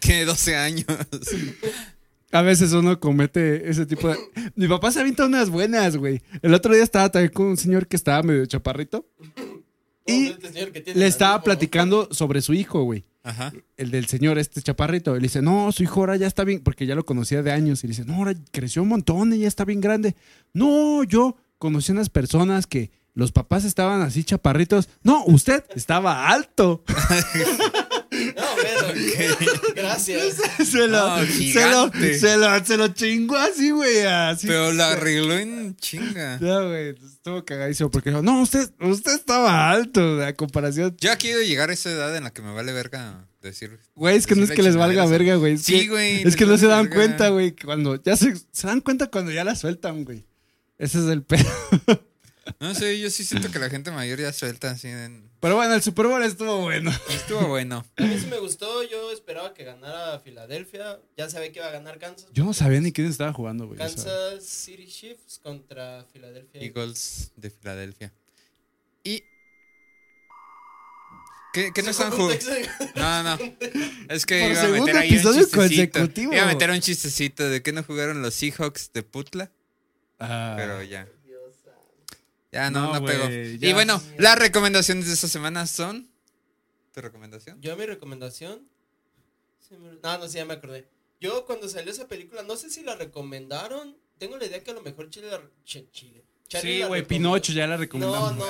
[0.00, 0.86] Tiene 12 años.
[2.32, 4.16] A veces uno comete ese tipo de...
[4.56, 6.22] Mi papá se avienta unas buenas, güey.
[6.42, 9.06] El otro día estaba también con un señor que estaba medio chaparrito.
[10.06, 13.04] Y Este señor que tiene Le estaba platicando sobre su hijo, güey.
[13.22, 13.52] Ajá.
[13.76, 15.16] el del señor, este chaparrito.
[15.16, 17.82] Él dice, no, su hijo ahora ya está bien, porque ya lo conocía de años.
[17.82, 20.14] Y le dice, no, ahora creció un montón y ya está bien grande.
[20.52, 24.88] No, yo conocí unas personas que los papás estaban así chaparritos.
[25.02, 26.84] No, usted estaba alto.
[29.74, 30.36] Gracias.
[30.70, 34.02] se, lo, No, se, lo, se, lo, se lo chingó así, güey.
[34.02, 34.46] Así.
[34.46, 36.38] Pero la arregló en chinga.
[36.40, 40.96] No, güey, estuvo cagadísimo porque dijo, no, usted, usted estaba alto a comparación.
[41.00, 43.78] Ya quiero llegar a esa edad en la que me vale verga decir.
[43.94, 45.54] Güey, es que no es que les valga verga, güey.
[45.54, 46.96] Es Sí, que- güey, Es que no se dan verga.
[46.96, 47.52] cuenta, güey.
[47.52, 50.26] que Cuando ya se, se dan cuenta cuando ya la sueltan, güey.
[50.78, 51.44] Ese es el pedo.
[52.60, 54.88] No sé, yo sí siento que la gente mayor ya suelta así.
[54.88, 56.90] en- Pero bueno, el Super Bowl estuvo bueno.
[57.10, 57.84] Estuvo bueno.
[57.96, 58.82] A mí sí me gustó.
[58.84, 61.00] Yo esperaba que ganara Filadelfia.
[61.16, 62.28] Ya sabía que iba a ganar Kansas.
[62.32, 63.80] Yo no sabía ni quién estaba jugando, güey.
[63.80, 63.96] o sea.
[63.96, 66.60] Kansas City Chiefs contra Filadelfia.
[66.62, 68.12] Eagles de Filadelfia.
[69.04, 69.22] Y
[71.52, 72.44] ¿Qué, qué no están jugando?
[72.96, 73.38] No, no.
[74.10, 75.92] Es que Por iba a meter ahí un episodio chistecito.
[76.00, 76.32] consecutivo.
[76.34, 79.50] Iba a meter un chistecito de que no jugaron los Seahawks de Putla,
[80.18, 80.54] Ah.
[80.56, 81.08] pero ya.
[82.56, 83.28] Ya no, No, no, pegó.
[83.30, 86.08] Y bueno, las recomendaciones de esta semana son.
[86.92, 87.60] ¿Tu recomendación?
[87.60, 88.66] Yo mi recomendación.
[90.02, 90.88] No, no, sí, ya me acordé.
[91.20, 93.96] Yo cuando salió esa película, no sé si la recomendaron.
[94.18, 95.40] Tengo la idea que a lo mejor Chile la.
[95.64, 96.24] Che- Chile.
[96.48, 97.04] Charlie Sí, güey.
[97.04, 98.36] Pinocho ya la recomendamos.
[98.36, 98.46] no,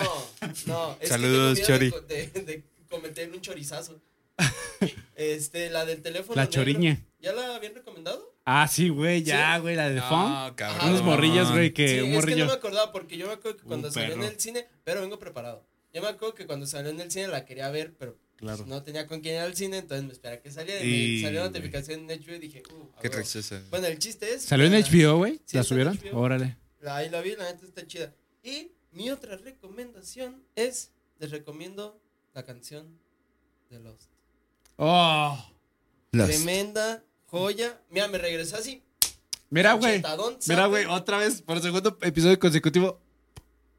[0.66, 0.98] no.
[1.00, 1.90] Es Saludos, que Chori.
[2.06, 4.00] De, de, de cometer un chorizazo.
[5.14, 6.36] Este, la del teléfono.
[6.36, 6.52] La negro.
[6.52, 7.00] choriña.
[7.20, 8.35] ¿Ya la habían recomendado?
[8.48, 10.30] Ah, sí, güey, ya, güey, la de Fon.
[10.32, 10.90] No, cabrón.
[10.90, 12.44] Unos morrillos, güey, que sí, un es que morrillo.
[12.44, 15.00] no me acordaba porque yo me acuerdo que cuando Un salió en el cine, pero
[15.00, 15.66] vengo preparado.
[15.92, 18.64] Yo me acuerdo que cuando salió en el cine la quería ver, pero pues, Claro.
[18.66, 21.22] no tenía con quién ir al cine, entonces me esperé a que saliera y, me
[21.22, 23.64] salió la notificación en HBO y dije, uh, Qué rechazan.
[23.70, 24.42] Bueno, el chiste es.
[24.42, 25.40] ¿Salió en HBO, güey?
[25.44, 25.98] Sí, ¿La subieron?
[26.12, 26.56] Órale.
[26.82, 28.14] la- Ahí la vi, la neta está chida.
[28.44, 32.00] Y mi otra recomendación es, les recomiendo
[32.32, 32.96] la canción
[33.70, 34.08] de Lost.
[34.76, 35.50] Oh.
[36.12, 37.02] Tremenda
[37.38, 37.80] joya.
[37.90, 38.82] Mira, me regresé así.
[39.50, 40.02] Mira, güey.
[40.48, 43.00] Mira, güey, otra vez, por segundo episodio consecutivo.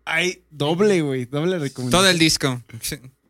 [0.05, 2.01] Hay doble, güey, doble recomendación.
[2.01, 2.61] Todo el disco.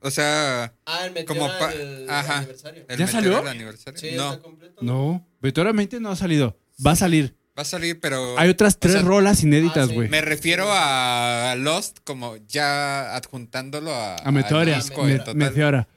[0.02, 2.38] O sea, Ah, el Como del ajá.
[2.38, 2.86] aniversario.
[2.88, 3.46] el ¿Ya salió?
[3.48, 4.00] aniversario.
[4.00, 4.76] Sí, no, está completo.
[4.82, 6.56] No, vetoramente no ha salido.
[6.86, 7.36] Va a salir.
[7.58, 8.38] va a salir, pero.
[8.38, 9.96] Hay otras tres sea, rolas inéditas, ah, sí.
[9.96, 10.10] güey.
[10.10, 14.16] Me refiero a Lost como ya adjuntándolo a.
[14.18, 14.76] A Meteora.
[14.76, 15.36] al disco Me- en total.
[15.36, 15.88] Meteora.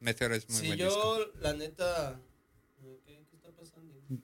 [0.00, 1.18] Meteora es muy Sí, buen yo, disco.
[1.40, 2.20] la neta.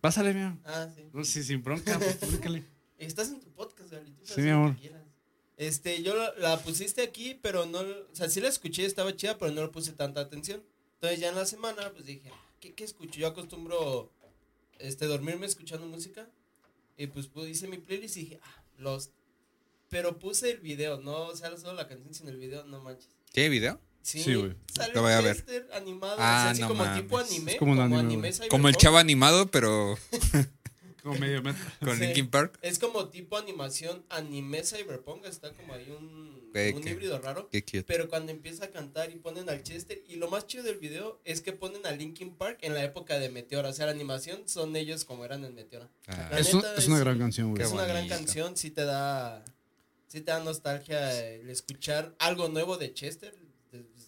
[0.00, 0.56] Pásale, mira.
[0.64, 1.04] Ah, sí.
[1.12, 2.64] No, sí, sin bronca, pues, públicale.
[2.98, 4.76] Estás en tu podcast, tú Sí, mi amor.
[5.56, 7.80] Este, yo la, la pusiste aquí, pero no.
[7.80, 10.62] O sea, sí la escuché, estaba chida, pero no le puse tanta atención.
[10.94, 13.18] Entonces, ya en la semana, pues dije, ah, ¿qué, qué escucho?
[13.18, 14.10] Yo acostumbro
[14.78, 16.28] este, dormirme escuchando música.
[16.96, 19.12] Y pues puse, hice mi playlist y dije, ah, Lost.
[19.88, 23.08] Pero puse el video, no, o sea, solo la canción sin el video, no manches.
[23.32, 23.78] ¿Qué video?
[24.02, 24.54] Sí, Sí, güey.
[24.74, 25.68] Sale Lo voy a un ver.
[25.74, 27.02] animado, Ah, así no como mames.
[27.02, 27.52] tipo anime.
[27.52, 28.32] Es como un anime.
[28.50, 29.96] Como el chavo animado, pero
[31.02, 31.64] Como medio metro.
[31.80, 32.04] con Sí.
[32.06, 32.58] Linkin Park.
[32.62, 36.04] Es como tipo animación anime cyberpunk, está como ahí un,
[36.46, 37.48] un qué- híbrido raro.
[37.50, 37.82] Qué cute.
[37.84, 41.20] Pero cuando empieza a cantar y ponen al Chester, y lo más chido del video
[41.24, 43.68] es que ponen a Linkin Park en la época de Meteora.
[43.70, 45.88] O sea, la animación son ellos como eran en Meteora.
[46.06, 47.62] Ah, Es, un- neta es una gran canción, güey.
[47.64, 49.44] Es una gran canción, sí te da.
[50.06, 53.34] Sí te da nostalgia el escuchar algo nuevo de Chester.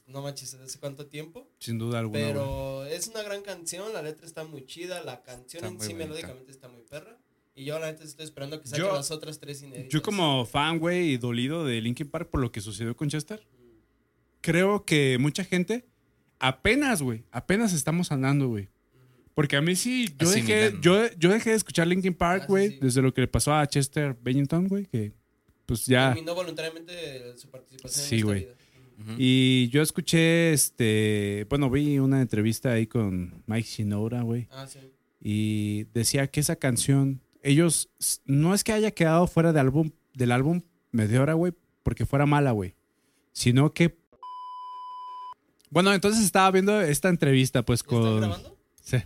[0.06, 1.48] No manches, ¿hace cuánto tiempo?
[1.58, 2.18] Sin duda alguna.
[2.20, 2.32] güey.
[2.32, 5.92] Pero es una gran canción, la letra está muy chida, la canción Está en sí
[5.94, 6.04] bonita.
[6.08, 7.18] melódicamente está muy perra.
[7.54, 9.90] Y yo la neta estoy esperando que saquen las otras tres inéditas.
[9.92, 13.46] Yo como fan, güey, y dolido de Linkin Park por lo que sucedió con Chester,
[14.40, 15.86] creo que mucha gente
[16.38, 18.68] apenas, güey, apenas estamos andando, güey.
[19.34, 20.80] Porque a mí sí, yo dejé, Asimilando.
[20.80, 22.78] yo, yo dejé de escuchar Linkin Park, Ah, sí, güey, sí.
[22.80, 25.12] desde lo que le pasó a Chester Bennington, güey, que
[25.66, 26.08] pues ya...
[26.12, 28.48] Terminó voluntariamente su participación Sí, güey.
[29.18, 34.78] Y yo escuché, este, bueno, vi una entrevista ahí con Mike Shinoda, güey, Ah, sí.
[35.20, 37.90] y decía que esa canción, ellos,
[38.24, 41.52] no es que haya quedado fuera de álbum, del álbum Meteora, güey,
[41.82, 42.74] porque fuera mala, güey,
[43.32, 43.96] sino que...
[45.70, 48.20] Bueno, entonces estaba viendo esta entrevista, pues, ¿Ya ¿Están con...
[48.20, 48.56] grabando?
[48.82, 48.98] Sí,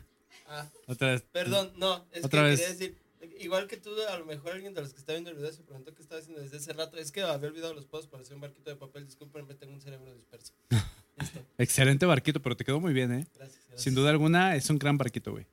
[0.51, 1.23] Ah, otra vez.
[1.33, 2.61] perdón, no, es Otra que vez.
[2.61, 2.97] quería decir,
[3.39, 5.63] igual que tú, a lo mejor alguien de los que está viendo el video se
[5.63, 8.35] preguntó qué estaba haciendo desde hace rato, es que había olvidado los posts para hacer
[8.35, 10.53] un barquito de papel, discúlpenme, tengo un cerebro disperso.
[11.19, 13.27] Listo, Excelente barquito, pero te quedó muy bien, ¿eh?
[13.35, 13.59] gracias.
[13.67, 13.83] gracias.
[13.83, 15.47] Sin duda alguna, es un gran barquito, güey.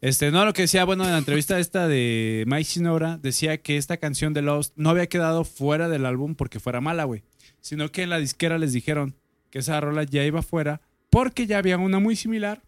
[0.00, 3.76] Este, no, lo que decía, bueno, en la entrevista esta de Mike Shinoda, decía que
[3.76, 7.22] esta canción de Lost no había quedado fuera del álbum porque fuera mala, güey.
[7.60, 9.14] Sino que en la disquera les dijeron
[9.50, 12.62] que esa rola ya iba fuera porque ya había una muy similar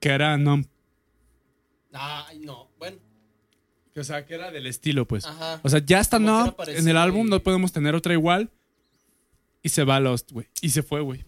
[0.00, 0.32] que era.
[1.92, 2.70] Ay, no,
[3.94, 5.26] Que, O sea, que era del estilo, pues.
[5.26, 5.60] ajá.
[5.62, 8.50] O sea, ya está Numb en el álbum, no podemos tener otra igual.
[9.62, 10.48] Y se va Lost, güey.
[10.60, 11.24] Y se fue, güey.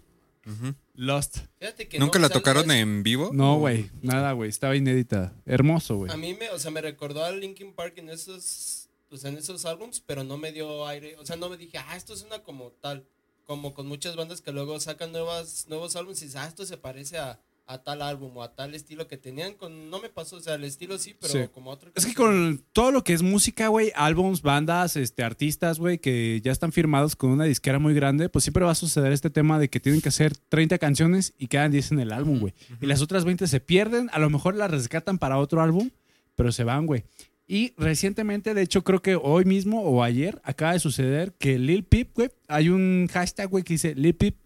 [0.46, 0.74] Ujú.
[0.94, 1.38] Lost.
[1.58, 3.30] Fíjate que ¿Nunca no, la o sea, tocaron es- en vivo?
[3.32, 3.90] No, güey.
[4.02, 4.50] Nada, güey.
[4.50, 5.32] Estaba inédita.
[5.46, 6.12] Hermoso, güey.
[6.12, 9.64] A mí me, o sea, me recordó a Linkin Park en esos, pues en esos
[9.64, 12.70] álbums, pero no me dio aire, o sea, no me dije, ah, esto suena como
[12.80, 13.04] tal,
[13.46, 16.76] como con muchas bandas que luego sacan nuevas, nuevos álbumes y dices, ah, esto se
[16.76, 20.36] parece a, a tal álbum o a tal estilo que tenían, con, no me pasó,
[20.36, 21.38] o sea, el estilo sí, pero Sí.
[21.52, 21.90] como otro.
[21.94, 26.40] Es que con todo lo que es música, güey, álbums, bandas, este, artistas, güey, que
[26.44, 29.58] ya están firmados con una disquera muy grande, pues siempre va a suceder este tema
[29.58, 32.52] de que tienen que hacer 30 canciones y quedan 10 en el álbum, güey.
[32.82, 35.90] Y las otras 20 se pierden, a lo mejor las rescatan para otro álbum,
[36.36, 37.04] pero se van, güey.
[37.46, 41.84] Y recientemente, de hecho, creo que hoy mismo o ayer acaba de suceder que Lil
[41.84, 44.36] Peep, güey, hay un hashtag, güey, que dice Lil Peep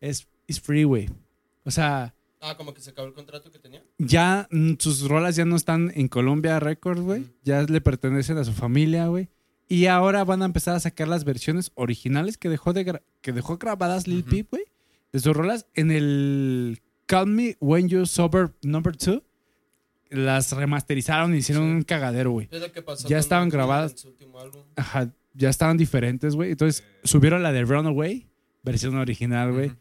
[0.00, 1.08] es is free, güey.
[1.64, 3.82] O sea, Ah, como que se acabó el contrato que tenía.
[3.98, 7.24] ya mm, sus rolas ya no están en Colombia Records, güey.
[7.42, 9.28] Ya le pertenecen a su familia, güey.
[9.68, 13.32] Y ahora van a empezar a sacar las versiones originales que dejó, de gra- que
[13.32, 14.24] dejó grabadas Lil.
[14.24, 14.64] Peep, güey.
[15.12, 15.66] de sus rolas.
[15.74, 19.22] En el Call Me When You Sober Number 2,
[20.10, 21.70] las remasterizaron y hicieron Sí.
[21.76, 22.48] un cagadero, güey.
[22.50, 23.92] Es lo que pasó Ya estaban grabadas.
[23.92, 24.62] en su último álbum.
[24.76, 26.52] Ajá, ya estaban diferentes, güey.
[26.52, 28.26] Entonces subieron la de Runaway,
[28.62, 29.72] versión original, güey.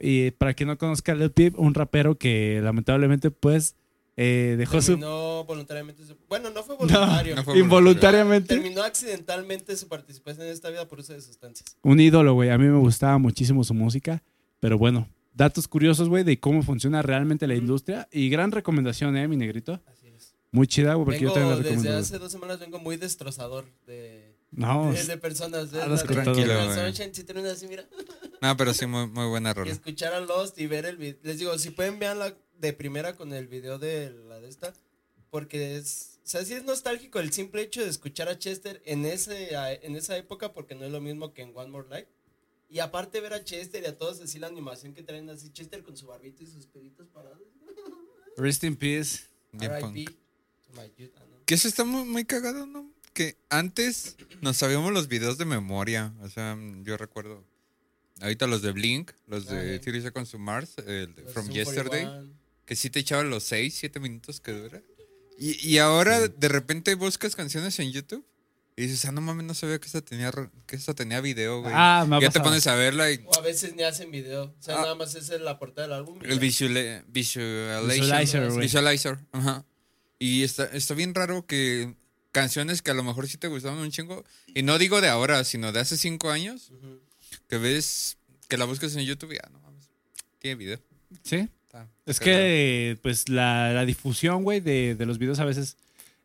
[0.00, 3.74] Y para quien no conozca a Lil Peep, un rapero que lamentablemente, pues,
[4.16, 4.88] eh, dejó su.
[4.92, 7.36] Terminó voluntariamente su- Bueno, no fue voluntario.
[7.36, 8.54] no fue Involuntariamente.
[8.54, 11.76] Terminó accidentalmente su participación en esta vida por uso de sustancias.
[11.82, 12.50] Un ídolo, güey.
[12.50, 14.22] A mí me gustaba muchísimo su música.
[14.58, 18.08] Pero bueno, datos curiosos, güey, de cómo funciona realmente la industria.
[18.12, 19.80] Y gran recomendación, ¿eh, mi negrito?
[19.86, 20.34] Así es.
[20.52, 21.90] Muy chida, güey, porque yo también Vengo la desde recomiendo.
[21.92, 22.02] güey.
[22.02, 25.70] hace dos semanas vengo muy destrozador de, No, de, de personas.
[25.70, 25.80] De,
[27.12, 27.88] si terminas así, mira.
[28.42, 29.70] No, pero sí, muy, muy buena Y rola.
[29.72, 31.18] escuchar a Lost y ver el video.
[31.22, 34.72] Les digo, si pueden veanla de primera con el video de la de esta.
[35.30, 36.18] Porque es.
[36.24, 39.96] O sea, sí es nostálgico el simple hecho de escuchar a Chester en, ese, en
[39.96, 42.08] esa época, porque no es lo mismo que en One More Life.
[42.68, 45.82] Y aparte ver a Chester y a todos así la animación que traen así, Chester
[45.82, 47.40] con su barbito y sus pelitos parados.
[48.36, 49.24] Rest in peace.
[49.52, 49.96] Punk.
[50.74, 51.44] My youth, no.
[51.46, 52.92] Que eso está muy, muy cagado, ¿no?
[53.12, 56.12] Que antes nos sabíamos los videos de memoria.
[56.22, 57.44] O sea, yo recuerdo.
[58.20, 59.80] Ahorita los de Blink, los de Ajá.
[59.80, 62.04] 30 Seconds to Mars, el de From Yesterday.
[62.04, 62.34] 41.
[62.66, 64.82] Que sí te echaban los 6, 7 minutos que dura.
[65.38, 68.24] Y, y ahora de repente buscas canciones en YouTube
[68.76, 70.30] y dices, ah, no mames, no sabía que esta tenía,
[70.66, 71.72] que esta tenía video, güey.
[71.74, 74.54] Ah, me ha ya te pones a verla y O a veces ni hacen video.
[74.58, 74.82] O sea, Ah.
[74.82, 76.18] nada más es la portada del álbum.
[76.22, 76.38] el ya.
[76.40, 77.88] visual, visualization.
[77.88, 78.60] Visualizer, güey.
[78.60, 79.64] Visualizer, ajá.
[80.18, 81.94] Y está, está bien raro que
[82.32, 85.42] canciones que a lo mejor sí te gustaban un chingo, y no digo de ahora,
[85.44, 86.72] sino de hace 5 años,
[87.48, 89.90] que ves, que la buscas en YouTube y ya, no mames,
[90.38, 90.78] tiene video.
[91.22, 91.48] Sí.
[91.66, 95.76] Está- Es que, pues, la, la difusión, güey, de, de los videos a veces...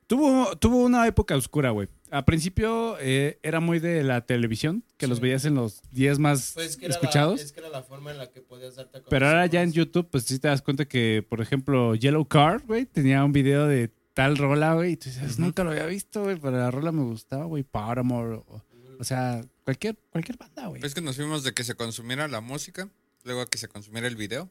[0.08, 1.88] Tuvo, tuvo una época oscura, güey.
[2.12, 6.52] Al principio eh, era muy de la televisión, que los veías en los 10 más
[6.54, 7.40] Pues que escuchados.
[7.40, 9.48] La, es que era la forma en la que podías darte a conocer Pero ahora
[9.48, 9.72] ya en.
[9.74, 13.66] YouTube, pues sí te das cuenta que, por ejemplo, Yellow Card, güey, tenía un video
[13.66, 14.94] de tal rola, güey.
[14.94, 17.62] Y tú dices, nunca lo había visto, güey, pero la rola me gustaba, güey.
[17.64, 18.38] Paramore.
[18.48, 18.64] O,
[18.98, 20.84] o sea, cualquier, cualquier banda, güey.
[20.84, 22.90] Es que nos fuimos de que se consumiera la música,
[23.24, 24.50] luego a que se consumiera el video,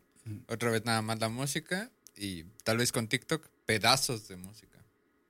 [0.48, 4.78] otra vez nada más la música y tal vez con TikTok pedazos de música,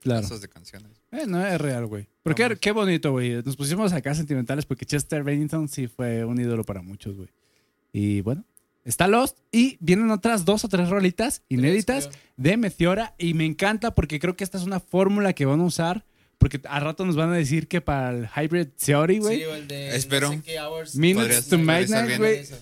[0.01, 0.19] Claro.
[0.21, 0.91] pedazos de canciones.
[1.11, 2.07] Eh, no es real, güey.
[2.23, 2.59] Vamos.
[2.59, 3.41] qué bonito, güey.
[3.43, 7.29] Nos pusimos acá sentimentales porque Chester Bennington sí fue un ídolo para muchos, güey.
[7.93, 8.43] Y bueno,
[8.85, 13.93] está Lost y vienen otras dos o tres rolitas inéditas de Meteora y me encanta
[13.93, 16.05] porque creo que esta es una fórmula que van a usar
[16.37, 19.55] porque a rato nos van a decir que para el Hybrid Theory, güey, Sí, o
[19.55, 20.27] el de Espero.
[20.29, 20.95] no sé qué hours.
[20.95, 22.39] Minutes to Midnight, güey.
[22.39, 22.57] Esa.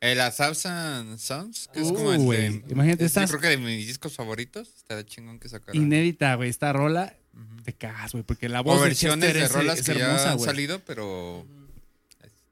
[0.00, 2.62] El A Thousand Sounds, que es Uh, como el de...
[2.70, 5.80] Imagínate, es, yo estás creo que de mis discos favoritos, estaría chingón que sacaran.
[5.80, 7.14] inédita, güey, esta rola.
[7.34, 7.62] Ujú.
[7.64, 9.94] Te cagas, güey, porque la voz O de versiones Chester de es, rolas es que
[9.98, 11.57] ya hermosa, han salido, pero este,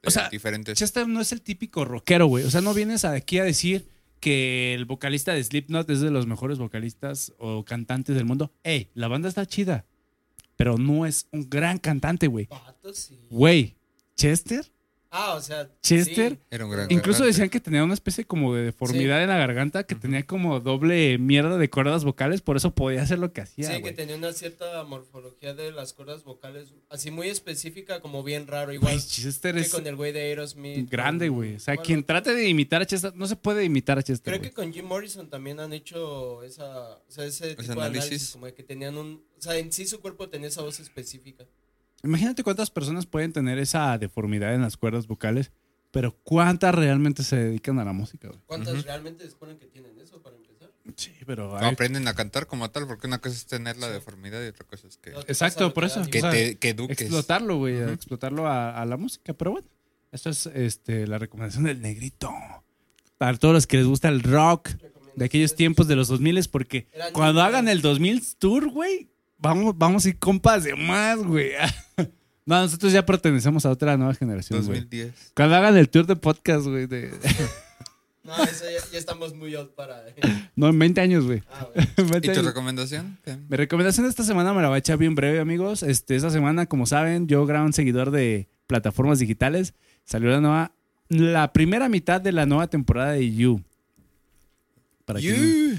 [0.07, 0.79] O sea, diferentes.
[0.79, 2.45] Chester no es el típico rockero, güey.
[2.45, 3.88] O sea, no vienes aquí a decir
[4.21, 8.53] que el vocalista de Slipknot es de los mejores vocalistas o cantantes del mundo.
[8.62, 9.85] Ey, la banda está chida,
[10.57, 12.47] pero no es un gran cantante, güey.
[12.47, 13.19] Vato, sí.
[13.31, 13.77] Güey,
[14.16, 14.73] Chester,
[15.18, 15.70] Ah, o sea.
[15.81, 16.38] Chester, sí.
[16.50, 17.26] Era un gran incluso cantante.
[17.29, 21.16] decían que tenía una especie como de deformidad en la garganta, que tenía como doble
[21.16, 24.33] mierda de cuerdas vocales, por eso podía hacer lo que hacía, Sí, que tenía una
[24.35, 29.55] cierta morfología de las cuerdas vocales, así muy específica, como bien raro, igual Güey, Chester
[29.55, 30.90] que es con el güey de Aerosmith.
[30.90, 31.57] grande, güey.
[31.57, 34.35] O sea, bueno, quien trate de imitar a Chester, no se puede imitar a Chester,
[34.35, 38.02] Creo que con Jim Morrison también han hecho esa, o sea, ese tipo de análisis.
[38.05, 40.79] análisis, como de que tenían un, o sea, en sí su cuerpo tenía esa voz
[40.81, 41.46] específica.
[42.03, 45.51] Imagínate cuántas personas pueden tener esa deformidad en las cuerdas vocales,
[45.91, 48.41] pero cuántas realmente se dedican a la música, güey.
[48.47, 50.71] ¿Cuántas realmente descubren que tienen eso para empezar?
[50.97, 51.57] Sí, pero...
[51.57, 53.93] Hay- aprenden a cantar como tal, porque una cosa es tener la Sí.
[53.95, 56.05] deformidad y otra cosa es que, Exacto, por que eso.
[56.11, 57.01] que o sea, te que eduques.
[57.01, 59.67] explotarlo, güey, explotarlo a, a la música, pero bueno,
[60.13, 62.31] esto es este, la recomendación del negrito.
[63.19, 64.69] Para todos los que les gusta el rock
[65.17, 70.05] de aquellos tiempos de los 2000 porque cuando hagan el 2000 tour, güey, vamos, vamos
[70.05, 71.53] a ir compas de más, güey.
[72.49, 74.79] No, nosotros ya pertenecemos a otra nueva generación, güey.
[74.79, 75.33] 2010.
[75.35, 77.11] Cuando hagan el tour de podcast, güey, de...
[78.22, 80.05] No, eso ya, ya estamos muy old para...
[80.57, 81.42] no, en 20 años, güey.
[81.51, 82.11] Ah, bueno.
[82.11, 83.18] 20 ¿Y tu recomendación?
[83.25, 83.37] ¿Qué?
[83.49, 85.83] Mi recomendación de esta semana me la voy a echar bien breve, amigos.
[85.83, 89.75] Este, esta semana, como saben, yo gran seguidor de plataformas digitales.
[90.05, 90.72] Salió la nueva,
[91.09, 93.62] la primera mitad de la nueva temporada de You.
[95.07, 95.79] Para You.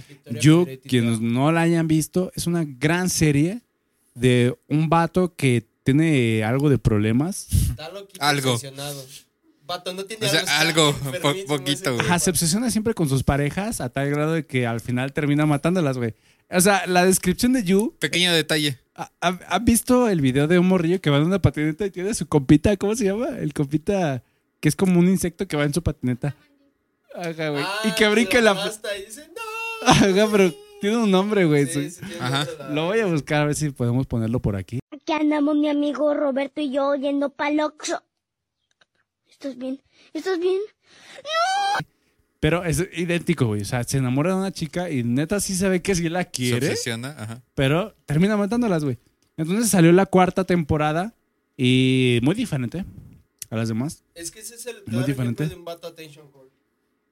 [0.87, 3.61] Quienes no la hayan visto, es una gran serie
[4.15, 7.47] de un vato que tiene algo de problemas.
[8.19, 8.57] Algo.
[9.65, 11.99] Vato, no tiene O sea, algo, po- poquito, ese güey.
[12.05, 15.45] Ajá, se obsesiona siempre con sus parejas a tal grado de que al final termina
[15.45, 16.13] matándolas, güey.
[16.49, 18.79] O sea, la descripción de You Pequeño detalle.
[18.95, 21.91] ¿Ha- ¿Han han visto el video de un morrillo que va en una patineta y
[21.91, 22.77] tiene su compita?
[22.77, 23.27] ¿Cómo se llama?
[23.39, 24.23] El compita
[24.61, 26.33] que es como un insecto que va en su patineta.
[27.17, 27.63] Ajá, güey.
[27.65, 28.53] Ah, y que brinque la.
[28.53, 29.87] y dice, no.
[29.89, 31.65] Ajá, pero tiene un nombre, güey.
[31.67, 32.47] Sí, sí, tiene Ajá.
[32.71, 34.79] Lo voy a buscar a ver si podemos ponerlo por aquí.
[34.91, 38.03] Aquí andamos mi amigo Roberto y yo yendo pa'l Oxxo.
[39.29, 39.81] ¿Estás bien?
[40.13, 40.59] ¿Estás bien?
[42.39, 43.61] Pero es idéntico, güey.
[43.61, 46.23] O sea, se enamora de una chica y neta sí se ve que sí la
[46.23, 46.69] Se quiere.
[46.69, 47.41] obsesiona, ajá.
[47.55, 48.97] Pero termina matándolas, güey.
[49.37, 51.13] Entonces salió la cuarta temporada
[51.55, 52.85] y muy diferente
[53.49, 54.03] a las demás.
[54.13, 55.43] Es que ese es el Muy diferente.
[55.43, 56.29] ejemplo de un vato attention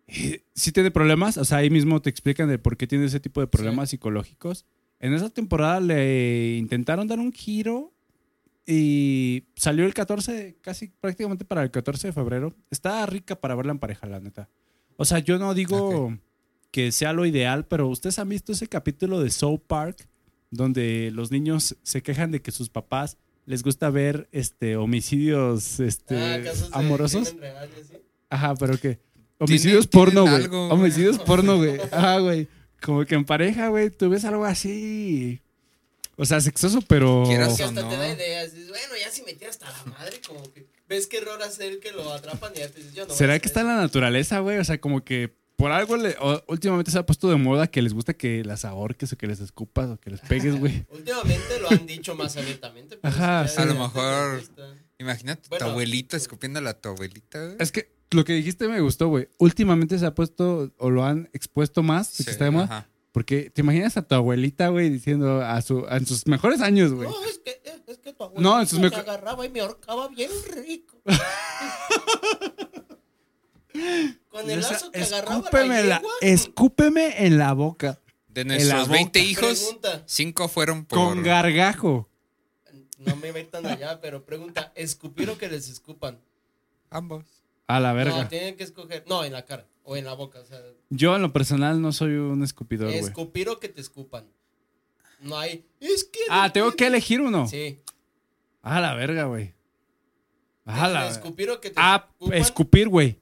[0.08, 3.42] sí tiene problemas, o sea, ahí mismo te explican de por qué tiene ese tipo
[3.42, 4.66] de problemas psicológicos.
[5.00, 7.94] En esa temporada le intentaron dar un giro
[8.66, 12.56] y salió el 14, casi prácticamente para el 14 de febrero.
[12.72, 14.50] Está rica para verla en pareja, la neta.
[14.98, 16.18] O sea, yo no digo
[16.72, 20.08] que sea lo ideal, pero ustedes han visto ese capítulo de South Park
[20.52, 26.16] donde los niños se quejan de que sus papás les gusta ver este homicidios este
[26.18, 26.40] Ah,
[26.72, 27.36] amorosos.
[28.30, 29.00] Ajá, pero que
[29.40, 30.48] homicidios porno, güey.
[30.52, 31.80] Homicidios porno, güey.
[31.92, 32.48] Ajá, güey.
[32.82, 35.42] Como que en pareja, güey, tú ves algo así.
[36.18, 37.24] O sea, sexoso, pero.
[37.26, 37.90] Quieras Que hasta no.
[37.90, 38.52] te da ideas.
[38.54, 42.12] Bueno, ya si metí hasta la madre, como que ves qué error hacer que lo
[42.14, 43.14] atrapan y ya te dices, yo no.
[43.14, 44.58] ¿Será que está en la naturaleza, güey?
[44.60, 47.82] O sea, como que por algo le- o- últimamente se ha puesto de moda que
[47.82, 50.86] les gusta que las ahorques o que les escupas o que les pegues, güey.
[50.92, 52.98] Últimamente lo han dicho más abiertamente.
[52.98, 54.44] pero Ajá, sí, A lo mejor-.
[55.00, 55.66] Imagínate Bueno.
[55.66, 57.56] tu abuelito escupiéndole a tu abuelita, güey.
[57.60, 59.28] Es que lo que dijiste me gustó, güey.
[59.38, 62.66] Últimamente se ha puesto o lo han expuesto más, de Sí, que está de moda.
[62.66, 62.88] ajá.
[63.12, 67.08] Porque te imaginas a tu abuelita, güey, diciendo a su, en sus mejores años, güey.
[67.10, 70.10] No, es que, es que tu abuelito No, en sus me agarraba y me ahorcaba
[70.10, 70.98] bien rico.
[74.30, 76.12] Con el lazo que agarraba escúpeme, la la- yegua.
[76.22, 78.00] escúpeme en la boca.
[78.30, 78.92] De nuestros boca.
[78.94, 80.04] 20 hijos, Pregunta.
[80.06, 81.00] 5 fueron por...
[81.00, 82.10] Con gargajo.
[83.00, 86.20] No me metan allá, pero pregunta, ¿escupir o que les escupan?
[86.90, 87.26] Ambos.
[87.68, 88.28] A la No, verga.
[88.30, 89.04] tienen que escoger.
[89.08, 90.40] No, en la cara o en la boca.
[90.40, 93.00] O sea, Yo en lo personal no soy un escupidor, güey.
[93.00, 94.28] escupir o que te escupan.
[95.22, 95.66] No hay.
[95.80, 96.20] Es que.
[96.30, 97.48] Ah, tengo que elegir uno.
[97.48, 97.80] Sí.
[98.62, 99.54] A la verga, güey.
[100.66, 102.38] A la Escupir o que te Ah, escupan.
[102.38, 103.20] escupir, güey.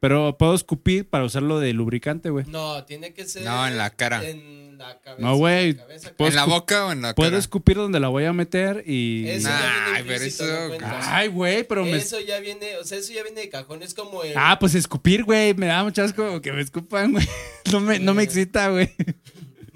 [0.00, 2.46] Pero puedo escupir para usarlo de lubricante, güey.
[2.48, 3.44] No, tiene que ser.
[3.44, 4.26] No, en la cara.
[4.26, 5.22] En la cabeza.
[5.22, 5.70] No, güey.
[5.72, 6.12] en la cabeza.
[6.16, 7.38] Puedo ¿En la escup- boca o en la Puedo cara?
[7.38, 9.28] escupir donde la voy a meter y.
[9.28, 10.86] Eso Nah, ya viene pero eso- no.
[11.02, 11.96] Ay, güey, pero me.
[11.98, 14.32] Eso ya viene, o sea, eso ya viene de cajón, es como el...
[14.36, 15.52] Ah, pues escupir, güey.
[15.52, 17.28] Me da mucho asco que me escupan, güey.
[17.70, 18.90] No me, no me excita, güey.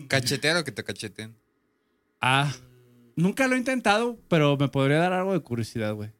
[0.09, 1.37] ¿Cachetear o que te cacheten?
[2.21, 2.51] Ah.
[3.17, 6.11] Nunca lo he intentado, pero me podría dar algo de curiosidad, güey.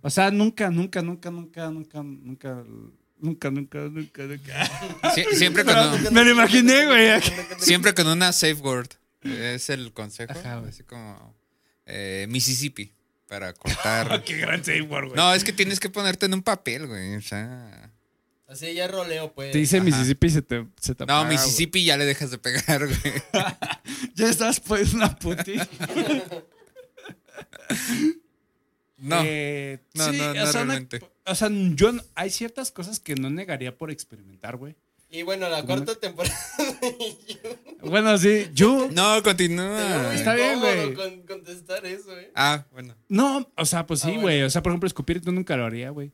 [0.00, 2.64] O sea, nunca, nunca, nunca, nunca, nunca, nunca,
[3.20, 5.10] nunca, nunca, nunca, nunca.
[5.14, 7.20] Sie- siempre, con un- Me lo imaginé, güey.
[7.58, 8.88] siempre con una safe word.
[9.22, 10.32] Es el consejo.
[10.32, 11.34] Ajá, así como
[11.86, 12.92] eh, Mississippi
[13.28, 14.22] para cortar.
[14.24, 15.16] Qué gran safeword, güey.
[15.16, 17.16] no, es que tienes que ponerte en un papel, güey.
[17.16, 17.90] O sea.
[18.46, 19.52] Así ya roleo, pues.
[19.52, 19.84] Te dice Ajá.
[19.84, 22.98] Mississippi y se te, se te No, apaga, Mississippi ya le dejas de pegar, güey.
[24.14, 25.68] Ya estás, pues, una putita.
[28.98, 29.20] No.
[29.24, 31.00] Eh, No, no, no o sea, una- realmente.
[31.30, 34.74] O sea, yo, hay ciertas cosas que no negaría por experimentar, güey.
[35.10, 36.34] Y bueno, la ¿Cómo cuarta temporada...
[37.80, 38.88] Bueno, sí, yo...
[38.92, 40.12] No, continúa.
[40.14, 40.94] Está bien, güey.
[40.94, 42.30] Con contestar eso, eh.
[42.34, 42.94] Ah, bueno.
[43.08, 44.22] No, o sea, pues sí, Ah, güey.
[44.36, 44.46] bueno.
[44.46, 46.12] O sea, por ejemplo, escupir yo nunca lo haría, güey.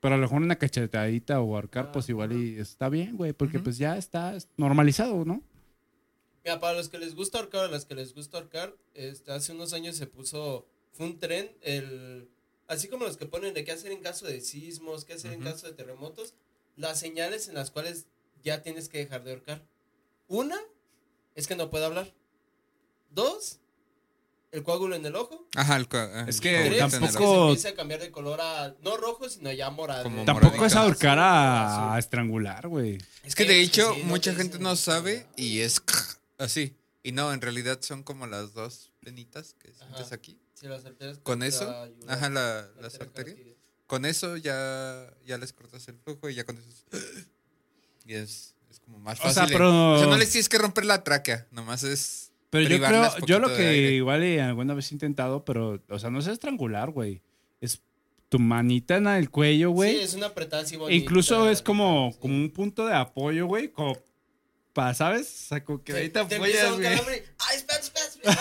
[0.00, 3.32] Pero a lo mejor una cachetadita o ahorcar, Ah, pues igual y está bien, güey.
[3.32, 5.42] Porque pues ya está normalizado, ¿no?
[6.44, 9.52] Mira, para los que les gusta ahorcar, a las que les gusta ahorcar, este, hace
[9.52, 12.28] unos años se puso, fue un tren, el,
[12.68, 15.42] así como los que ponen de qué hacer en caso de sismos, qué hacer en
[15.42, 16.34] caso de terremotos,
[16.76, 18.06] las señales en las cuales
[18.42, 19.62] ya tienes que dejar de ahorcar.
[20.28, 20.58] Una
[21.34, 22.12] es que no puede hablar.
[23.10, 23.58] Dos,
[24.52, 25.46] el coágulo en el ojo.
[25.54, 27.32] Ajá, el, cua- Es que coágulo Tres, en el tampoco- ojo.
[27.32, 30.04] que se empiece a cambiar de color a, no rojo, sino ya morado.
[30.04, 32.98] Como Tampoco es ahorcar a, a estrangular, güey.
[33.24, 35.82] Es que de hecho, sí, mucha te gente no sabe y es
[36.38, 36.74] así.
[37.02, 40.14] Y no, en realidad son como las dos venitas que sientes Ajá.
[40.16, 40.38] aquí.
[40.54, 42.10] Sí, las arterias Con eso, va a ayudar.
[42.16, 43.38] ajá, la- No las arterias.
[43.86, 46.84] Con eso ya, ya les cortas el flujo y ya con eso es-
[48.04, 49.34] Y es, es como más O fácil.
[49.34, 52.30] sea, de- pero- o sea, no les tienes que romper la tráquea, nomás es...
[52.50, 56.10] Pero yo creo, yo lo que igual y alguna vez he intentado, pero, o sea,
[56.10, 57.20] no es estrangular, güey.
[57.60, 57.80] Es
[58.28, 59.96] tu manita en el cuello, güey.
[59.96, 60.96] Sí, es una apretada así bonita.
[60.96, 62.18] incluso es como, sí.
[62.20, 63.68] como un punto de apoyo, güey.
[63.68, 63.98] Como
[64.72, 65.26] para, ¿sabes?
[65.26, 66.86] O sea, como que Sí, ahí te apoyas, güey.
[66.86, 68.38] ¡Ay, espera, espera, espera!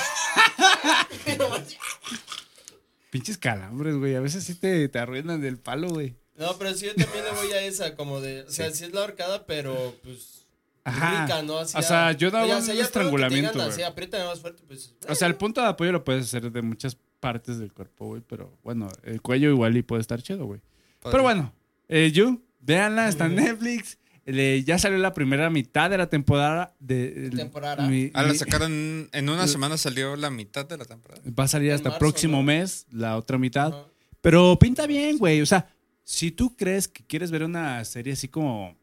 [3.09, 4.15] Pinches calambres, güey.
[4.15, 6.15] A veces sí te, te arruinan del palo, güey.
[6.35, 8.41] no, pero sí, yo también le voy a esa, como de.
[8.43, 10.45] O sea, sí, es la horcada, pero pues.
[10.83, 11.23] Ajá.
[11.23, 11.57] Rica, ¿no?
[11.57, 14.93] Así O sea, yo sea, un estrangulamiento, Así, apriétame más fuerte, pues.
[15.07, 18.21] O sea, el punto de apoyo lo puedes hacer de muchas partes del cuerpo, güey.
[18.27, 20.61] Pero bueno, el cuello igual y puede estar chido, güey.
[21.01, 21.53] Pero bueno,
[21.87, 23.97] eh, You, véanla, está en Netflix.
[24.25, 26.75] Le- ya salió la primera mitad de la temporada.
[26.79, 27.87] De, Temporada.
[27.87, 31.21] mi- Ah, la sacaron en una semana salió la mitad de la temporada.
[31.37, 32.43] va a salir hasta marzo, próximo ¿no?
[32.43, 33.73] mes, la otra mitad.
[34.21, 35.41] Pero pinta bien, güey.
[35.41, 35.67] O sea,
[36.03, 38.75] si tú crees que quieres ver una serie así como.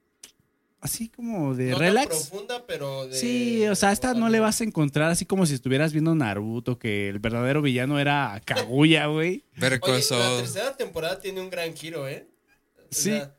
[0.81, 2.09] Así como de No tan relax.
[2.29, 3.15] profunda, pero de...
[3.17, 6.77] Sí, o sea, esta no le vas a encontrar así como si estuvieras viendo Naruto,
[6.77, 9.45] que el verdadero villano era Kaguya, güey.
[9.59, 12.27] Ver Oye, la tercera temporada tiene un gran giro, ¿eh?
[12.81, 13.11] O Sí.
[13.11, 13.33] sea,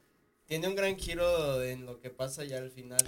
[0.54, 3.02] tiene un gran giro en lo que pasa ya al final.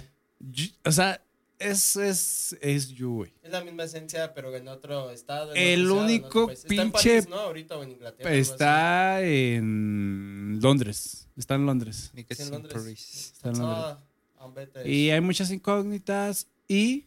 [0.84, 1.22] O sea,
[1.60, 3.32] es, es, es güey.
[3.40, 5.54] Es la misma esencia, pero en otro estado.
[5.54, 6.64] en El en único otro país.
[6.64, 6.92] Está en pinche-
[7.22, 7.36] París, ¿no?
[7.36, 8.32] Ahorita o en Inglaterra.
[8.34, 11.28] Está en Londres.
[11.36, 12.10] Está en Londres.
[12.14, 13.32] Que Sí, en sin Londres.
[13.34, 13.96] Está en Londres.
[14.38, 14.82] Ah.
[14.84, 16.48] Y hay muchas incógnitas.
[16.66, 17.06] Y,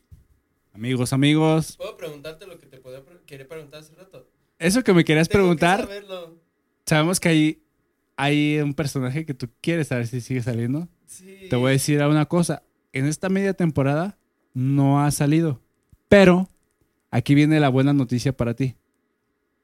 [0.73, 4.25] amigos, amigos, ¿Puedo preguntarte lo que te podía pre- quería preguntar hace rato?
[4.57, 6.37] eso que me querías Tengo que preguntar, saberlo.
[6.85, 7.61] sabemos que hay,
[8.21, 10.89] hay un personaje que tú quieres saber si sigue saliendo.
[11.05, 11.47] Sí.
[11.49, 12.63] Te voy a decir una cosa.
[12.91, 14.17] En esta media temporada
[14.53, 15.61] no ha salido.
[16.09, 16.49] Pero
[17.11, 18.75] aquí viene la buena noticia para ti.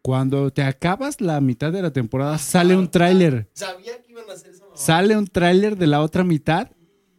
[0.02, 3.50] Cuando te acabas la mitad de la temporada, sale un tráiler.
[3.54, 4.72] Sabía que iban a hacer mamá.
[4.78, 6.72] Sale un tráiler de la otra mitad.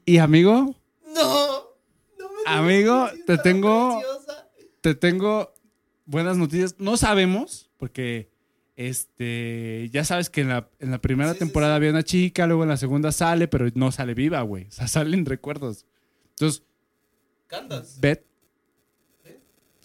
[0.04, 0.74] Y amigo,
[1.14, 1.56] No.
[2.18, 4.48] No me Amigo, te tengo- preciosa.
[4.80, 5.52] te tengo
[6.06, 6.76] buenas noticias.
[6.78, 8.30] No sabemos, porque
[8.76, 11.76] este ya sabes que en la, en la primera Sí, temporada sí.
[11.76, 14.64] había una chica, luego en la segunda sale, pero no sale viva, güey.
[14.68, 15.86] O sea, salen recuerdos.
[16.30, 16.62] Entonces,
[17.48, 18.00] Candas.
[18.00, 18.24] Beth.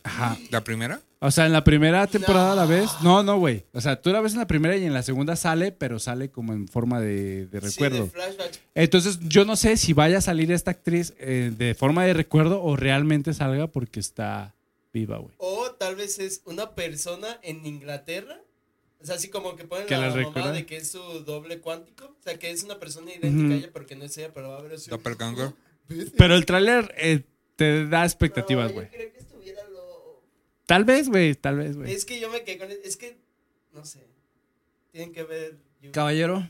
[0.03, 0.37] Ajá.
[0.49, 0.99] ¿La primera?
[1.19, 2.89] O sea, en la primera temporada la ves.
[3.03, 3.65] No, no, güey.
[3.73, 6.31] O sea, tú la ves en la primera y en la segunda sale, pero sale
[6.31, 7.97] como en forma de, de recuerdo.
[7.97, 8.59] Sí, de flashback.
[8.73, 12.63] Entonces, yo no sé si vaya a salir esta actriz eh, de forma de recuerdo
[12.63, 14.55] o realmente salga porque está
[14.91, 15.35] viva, güey.
[15.37, 18.41] O tal vez es una persona en Inglaterra.
[19.01, 21.59] O sea, así como que ponen Que la la mamá de que es su doble
[21.59, 22.05] cuántico.
[22.05, 23.53] O sea, que es una persona idéntica Ujú.
[23.53, 24.89] a ella, pero que no es ella, pero va a ver su...
[24.89, 25.53] Doppelganger.
[26.17, 27.23] Pero el tráiler eh,
[27.55, 28.89] te da expectativas, No, güey.
[28.89, 30.21] Creo que estuviera lo...
[30.67, 31.91] Tal vez, güey, tal vez, güey.
[31.91, 32.69] Es que yo me quedé con...
[32.83, 33.17] Es que,
[33.73, 34.05] no sé.
[34.91, 35.57] Tienen que ver...
[35.81, 35.91] You.
[35.91, 36.47] Caballero,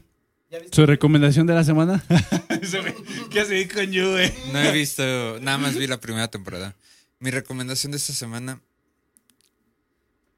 [0.49, 0.75] ¿Ya viste?
[0.75, 2.03] su recomendación de la semana.
[3.31, 4.33] ¿Qué hace con you, güey?
[4.51, 6.75] No he visto, nada más vi la primera temporada.
[7.19, 8.61] Mi recomendación de esta semana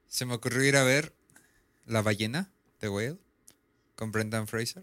[0.06, 1.12] se me ocurrió ir a ver
[1.86, 3.16] La ballena de Whale
[3.94, 4.82] con Brendan Fraser.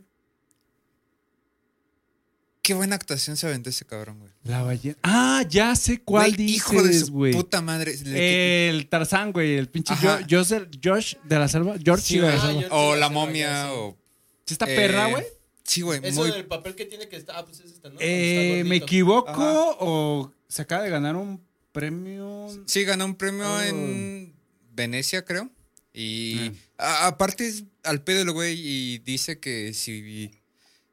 [2.62, 4.32] Qué buena actuación se aventó ese cabrón, güey.
[4.44, 4.96] La ballena.
[5.02, 7.34] Ah, ya sé cuál Güey, hijo de dices, su güey.
[7.34, 7.96] puta madre.
[8.06, 9.96] El Tarzán, güey, el pinche
[10.30, 11.76] Joseph- Josh de la selva.
[11.84, 12.62] George Sí, de la selva.
[12.62, 13.70] yo- o la momia, sí.
[13.74, 13.98] o.
[14.46, 15.24] ¿Sí está eh, perra, güey?
[15.64, 16.02] Sí, güey.
[16.04, 16.32] Eso Muy.
[16.32, 17.36] del papel que tiene que estar...
[17.38, 18.00] Ah, pues es esta, ¿no?
[18.00, 19.76] Eh, está ¿Me equivoco Ajá.
[19.80, 21.42] o se acaba de ganar un
[21.72, 22.48] premio?
[22.68, 23.62] Sí, ganó un premio Oh.
[23.62, 24.34] en
[24.74, 25.50] Venecia, creo.
[25.94, 27.04] Y Ah.
[27.04, 30.32] a- aparte es al pedo el güey y dice que si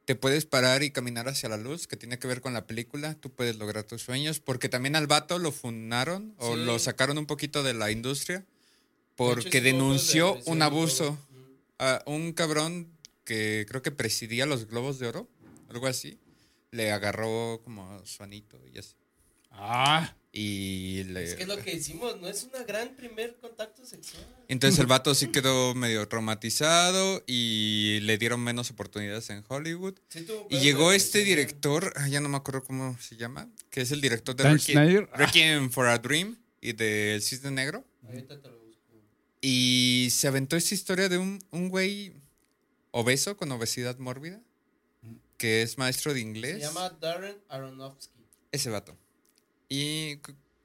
[0.04, 3.14] te puedes parar y caminar hacia la luz, que tiene que ver con la película,
[3.14, 4.40] tú puedes lograr tus sueños.
[4.40, 6.64] Porque también al vato lo funaron o Sí.
[6.64, 8.48] lo sacaron un poquito de la industria De hecho,
[9.16, 11.18] porque denunció de un abuso
[11.78, 12.88] a un cabrón
[13.24, 15.28] que creo que presidía los globos de oro,
[15.68, 16.18] algo así.
[16.70, 18.94] Le agarró como su anito y así.
[19.50, 21.24] Ah, Y le...
[21.24, 23.77] Es que es lo que hicimos, no es un gran primer contacto.
[24.48, 29.94] Entonces el vato sí quedó medio traumatizado y le dieron menos oportunidades en Hollywood.
[30.08, 34.00] Sí Y llegó este director, ya no me acuerdo cómo se llama, que es el
[34.00, 35.06] director de Requiem.
[35.12, 35.16] Ah.
[35.16, 37.84] Requiem for a Dream y de El Cisne Negro.
[38.06, 38.82] Ahorita te lo busco.
[39.40, 42.12] Y se aventó esta historia de un, un güey
[42.90, 44.40] obeso con obesidad mórbida,
[45.36, 46.58] que es maestro de Se inglés.
[46.60, 48.24] llama Darren Aronofsky.
[48.50, 48.96] Ese vato.
[49.68, 50.18] Y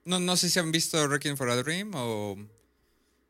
[0.06, 2.38] no, no sé si han visto Requiem for a Dream o...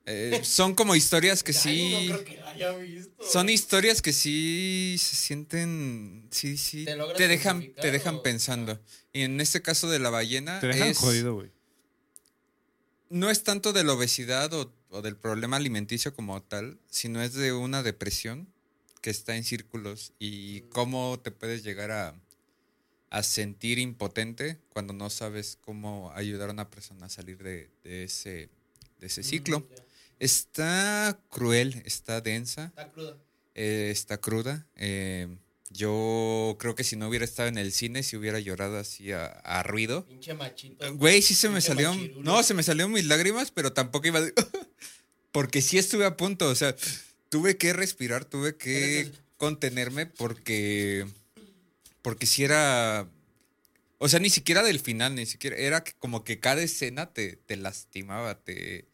[0.06, 2.08] eh, son como historias que sí...
[2.10, 3.24] No creo que la haya visto.
[3.26, 8.80] Son historias que sí se sienten, sí, sí, ¿Te te, dejan, te dejan o- pensando.
[9.14, 11.52] Y en este caso de la ballena, te dejan es- jodido, güey.
[13.10, 17.34] no es tanto de la obesidad o, o del problema alimenticio como tal, sino es
[17.34, 18.48] de una depresión
[19.02, 22.16] que está en círculos y cómo te puedes llegar a,
[23.10, 28.06] a sentir impotente cuando no sabes cómo ayudar a una persona a salir de, de
[28.06, 28.50] ese,
[29.00, 29.60] de ese ciclo.
[29.60, 29.93] Mm.
[30.20, 32.66] Está cruel, está densa.
[32.66, 33.18] Está cruda.
[33.56, 34.66] Eh, está cruda.
[34.78, 35.28] Eh,
[35.70, 39.26] yo creo que si no hubiera estado en el cine, si hubiera llorado así a,
[39.26, 40.06] a ruido.
[40.06, 40.96] Pinche machito.
[40.96, 41.94] Güey, sí se me salió.
[41.94, 42.22] machirulo.
[42.24, 44.22] No, se me salieron mis lágrimas, pero tampoco iba.
[44.22, 44.34] de-
[45.32, 46.48] porque sí estuve a punto.
[46.50, 46.76] O sea,
[47.30, 51.08] tuve que respirar, tuve que contenerme porque.
[52.02, 53.08] Porque si era.
[53.98, 55.56] O sea, ni siquiera del final, ni siquiera.
[55.56, 58.86] Era como que cada escena te, te lastimaba, te.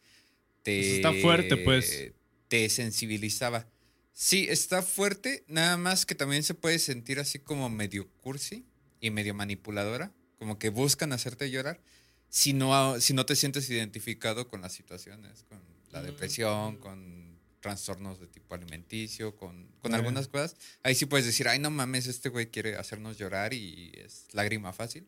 [0.70, 2.12] Te está fuerte, pues.
[2.48, 3.68] Te sensibilizaba.
[4.12, 8.64] Sí, está fuerte, nada más que también se puede sentir así como medio cursi.
[9.02, 11.80] y medio manipuladora, como que buscan hacerte llorar,
[12.28, 15.58] si no, si no te sientes identificado con las situaciones, con
[15.90, 19.96] la depresión, con trastornos de tipo alimenticio, con, con Bueno.
[19.96, 23.90] algunas cosas, ahí sí puedes decir, ay, no mames, este güey quiere hacernos llorar y
[23.94, 25.06] es lágrima fácil.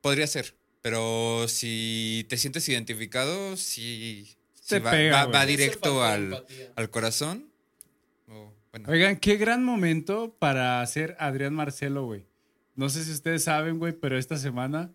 [0.00, 4.35] Podría ser, pero si te sientes identificado, sí,
[4.66, 6.44] sí Te va, pega, va- directo al,
[6.74, 7.46] al corazón.
[8.26, 12.26] bueno, Oigan, qué gran momento para hacer Adrián Marcelo, güey.
[12.74, 14.90] No sé si ustedes saben, güey, pero esta semana,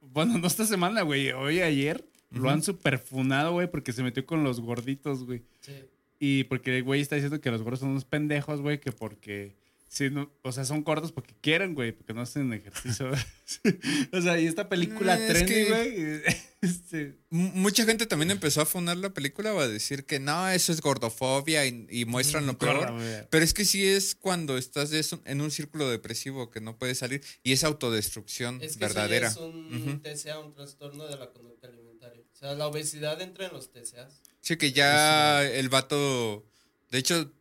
[0.00, 4.42] bueno, no esta semana, güey, hoy ayer, lo han superfunado, güey, porque se metió con
[4.42, 5.42] los gorditos, güey.
[5.60, 5.74] Sí.
[6.18, 9.54] Y porque el güey está diciendo que los gordos son unos pendejos, güey, que porque.
[9.92, 13.10] Sí, no, o sea, son gordos porque quieren, güey, porque no hacen ejercicio.
[14.12, 16.22] o sea, y esta película Es trendy, que- güey.
[16.62, 20.72] este, Mucha gente también empezó a funar la película o a decir que no, eso
[20.72, 23.26] es gordofobia y, y muestran lo gorda, peor.
[23.30, 26.78] Pero es que sí es cuando estás de eso- en un círculo depresivo que no
[26.78, 29.26] puedes salir y es autodestrucción Es que verdadera.
[29.26, 30.00] es un.
[30.04, 32.22] TCA, un trastorno de la conducta alimentaria.
[32.32, 34.22] O sea, la obesidad entra en los TCAs.
[34.40, 36.46] Sí, que ya el vato.
[36.92, 37.32] De hecho,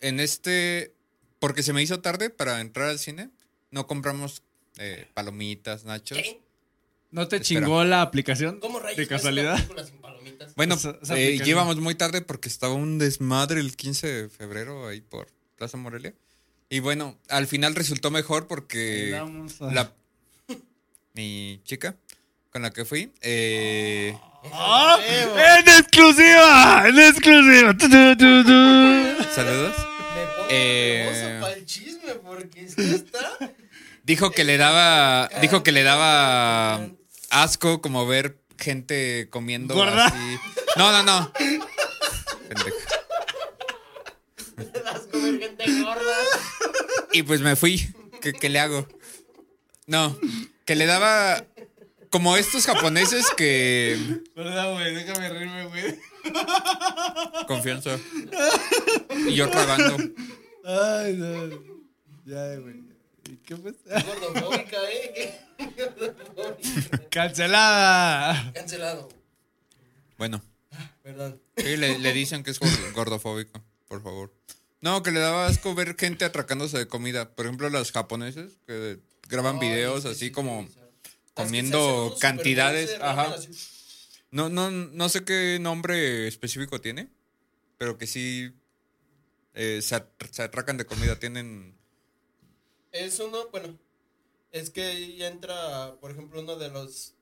[0.00, 0.94] en este.
[1.40, 3.30] Porque se me hizo tarde para entrar al cine,
[3.72, 4.42] no compramos
[4.78, 6.18] eh, palomitas, nachos.
[6.18, 6.40] ¿Qué?
[7.10, 7.62] ¿No te Espera.
[7.66, 8.60] chingó la aplicación?
[8.60, 9.56] ¿Cómo rayos ¿De casualidad?
[9.56, 10.54] película sin palomitas?
[10.54, 10.76] Bueno,
[11.16, 15.26] eh, llegamos muy tarde porque estaba un desmadre el 15 de febrero ahí por
[15.56, 16.14] Plaza Morelia.
[16.68, 19.92] Y bueno, al final resultó mejor porque a- la,
[21.14, 21.96] mi chica
[22.50, 24.16] con la que fui, eh.
[24.42, 25.38] Feo.
[25.38, 26.84] ¡En exclusiva!
[26.88, 27.76] ¡En exclusiva!
[29.34, 29.74] Saludos,
[30.50, 33.38] Eh, para el chisme porque está...
[34.04, 36.88] dijo que le daba, dijo que le daba
[37.30, 40.06] asco como ver gente comiendo ¿Gorda?
[40.06, 40.38] así.
[40.76, 41.32] No, no, no.
[42.48, 42.76] Pendejo.
[44.84, 46.16] Las comer gente gorda.
[47.12, 47.94] Y pues me fui.
[48.20, 48.86] ¿Qué, qué le hago?
[49.86, 50.16] No,
[50.66, 51.44] que le daba
[52.10, 55.98] como estos japoneses que Perdón, güey, déjame reírme, güey.
[57.46, 57.98] confianza.
[59.26, 59.96] Y yo tragando.
[60.64, 61.48] Ay, no.
[62.26, 62.82] Ya, güey.
[63.30, 63.72] ¿Y qué fue?
[63.84, 65.40] Gordofóbica, ¿eh?
[65.76, 67.08] Gordofóbica.
[67.10, 68.52] ¡Cancelada!
[68.54, 69.08] Cancelado.
[70.18, 70.42] Bueno,
[71.02, 71.40] Perdón.
[71.56, 74.32] sí, le, le dicen que es gor- gordofóbico, por favor.
[74.82, 77.30] No, que le daba asco ver gente atracándose de comida.
[77.34, 78.98] Por ejemplo, los japoneses que
[79.28, 80.78] graban videos sí, así sí, como sí,
[81.34, 83.36] comiendo cantidades, ramen ajá.
[84.30, 87.08] No, no, no sé qué nombre específico tiene,
[87.78, 88.52] pero que sí
[89.54, 91.18] eh, se, at- se atracan de comida.
[91.18, 91.76] Tienen.
[92.92, 93.78] Es uno, bueno,
[94.52, 97.14] es que ahí entra, por ejemplo, uno de los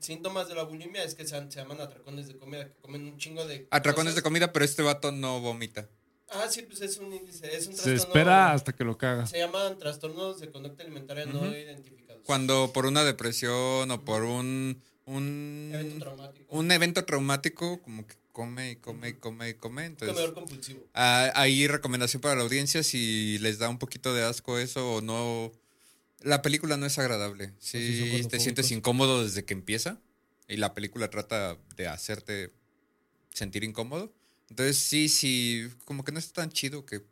[0.00, 3.18] síntomas de la bulimia es que se, se llaman atracones de comida, que comen un
[3.18, 4.22] chingo de Atracones de cosas.
[4.24, 5.88] comida, pero este vato no vomita.
[6.28, 7.92] Ah, sí, pues es un índice, es un Se trastorno.
[8.14, 9.26] espera hasta que lo caga.
[9.26, 12.22] Se llaman trastornos de conducta alimentaria no identificados.
[12.26, 14.82] Cuando por una depresión o por un.
[15.06, 16.56] Un Evento traumático.
[16.56, 19.86] un evento traumático, como que come y come y come y come.
[19.86, 20.86] Entonces, comedor compulsivo.
[20.94, 25.00] ah, ahí recomendación para la audiencia si les da un poquito de asco eso o
[25.00, 25.52] no.
[26.20, 27.48] La película no es agradable.
[27.48, 30.00] Pues sí, te sientes incómodo desde que empieza
[30.48, 32.52] y la película trata de hacerte
[33.32, 34.12] sentir incómodo.
[34.50, 37.02] Entonces, sí, sí, como que no está tan chido que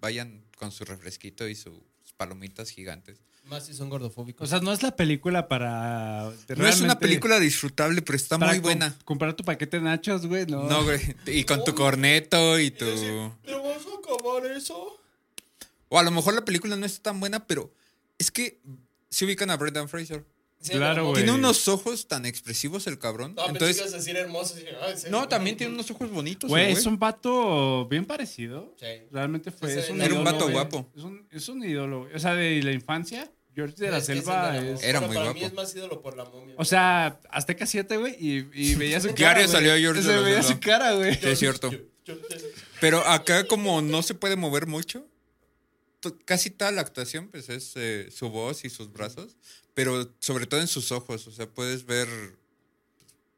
[0.00, 1.80] vayan con su refresquito y sus
[2.16, 3.18] palomitas gigantes.
[3.48, 4.44] Más si son gordofóbicos.
[4.44, 6.30] O sea, no es la película para.
[6.56, 8.94] No es una película disfrutable, pero está para muy com- buena.
[9.04, 10.64] Comprar tu paquete de nachos, güey, no.
[10.64, 11.00] No, güey.
[11.26, 12.84] Y con tu corneto y tu...
[13.44, 15.00] ¿Pero vas a acabar eso?
[15.88, 17.72] O a lo mejor la película no está tan buena, pero
[18.18, 18.60] es que
[19.08, 20.24] se ubican a Brendan Fraser.
[20.60, 21.14] Sí, Claro, güey.
[21.22, 23.34] Tiene unos ojos tan expresivos el cabrón.
[23.36, 24.58] No, pensé que ibas Entonces, a decir hermosos.
[25.08, 26.50] no, también tiene unos ojos bonitos.
[26.50, 28.74] Güey, es un vato bien parecido.
[28.78, 28.86] Sí.
[29.12, 29.72] Realmente fue.
[29.72, 30.52] Sí, es un era un vato güey.
[30.54, 30.90] guapo.
[30.96, 32.00] Es un, es un ídolo.
[32.02, 32.14] güey.
[32.14, 34.82] O sea, de la infancia, George de la Selva es.
[34.84, 35.38] Era muy para guapo.
[35.40, 36.54] mí es más ídolo por la momia.
[36.58, 39.16] O sea, Azteca 7, güey, y, y veía su cara.
[39.16, 39.52] Diario güey.
[39.52, 40.54] salió George Se la veía Selva.
[40.54, 41.14] su cara, güey.
[41.16, 41.70] Sí, es cierto.
[42.80, 45.04] Pero acá como no se puede mover mucho,
[46.00, 49.36] to- casi toda la actuación pues es eh, su voz y sus brazos,
[49.74, 52.08] pero sobre todo en sus ojos, o sea, puedes ver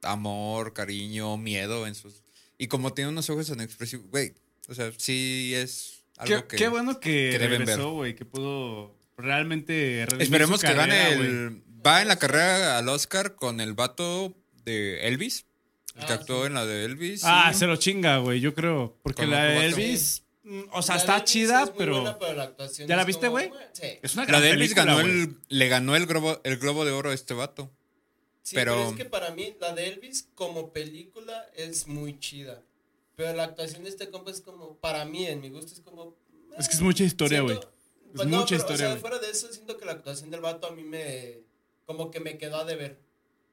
[0.02, 2.22] amor, cariño, miedo en sus...
[2.58, 4.34] Y como tiene unos ojos tan expresivos, güey,
[4.68, 6.56] o sea, sí es algo Qué, que...
[6.56, 11.62] qué bueno que, que deben regresó, güey, que pudo realmente Esperemos que carrera, gane el...
[11.86, 15.46] Va en la carrera al Oscar con el vato de Elvis,
[15.96, 16.46] el que Ah, actuó sí.
[16.48, 17.22] en la de Elvis.
[17.24, 18.96] Ah, y- se lo chinga, güey, yo creo.
[19.02, 19.64] Porque Con la de.
[19.66, 21.94] Elvis, mm, o sea, La está Elvis chida, es pero...
[22.02, 23.50] buena, pero la actuación ¿Ya la viste, como- güey?
[23.72, 23.86] Sí.
[24.02, 26.84] Es una La gran de Elvis película, ganó el, le ganó el globo, el globo
[26.84, 27.70] de oro a este vato.
[28.42, 28.90] Sí, Pero- pero...
[28.90, 32.62] es que para mí la de Elvis como película es muy chida.
[33.16, 36.14] Pero la actuación de este compa es como, para mí, en mi gusto, es como...
[36.58, 37.58] Es que es mucha historia, güey.
[38.14, 40.40] Pues mucha no, pero, historia, O sea, fuera de eso, siento que la actuación del
[40.40, 41.40] vato a mí me.
[41.86, 42.98] Como que me quedó a deber.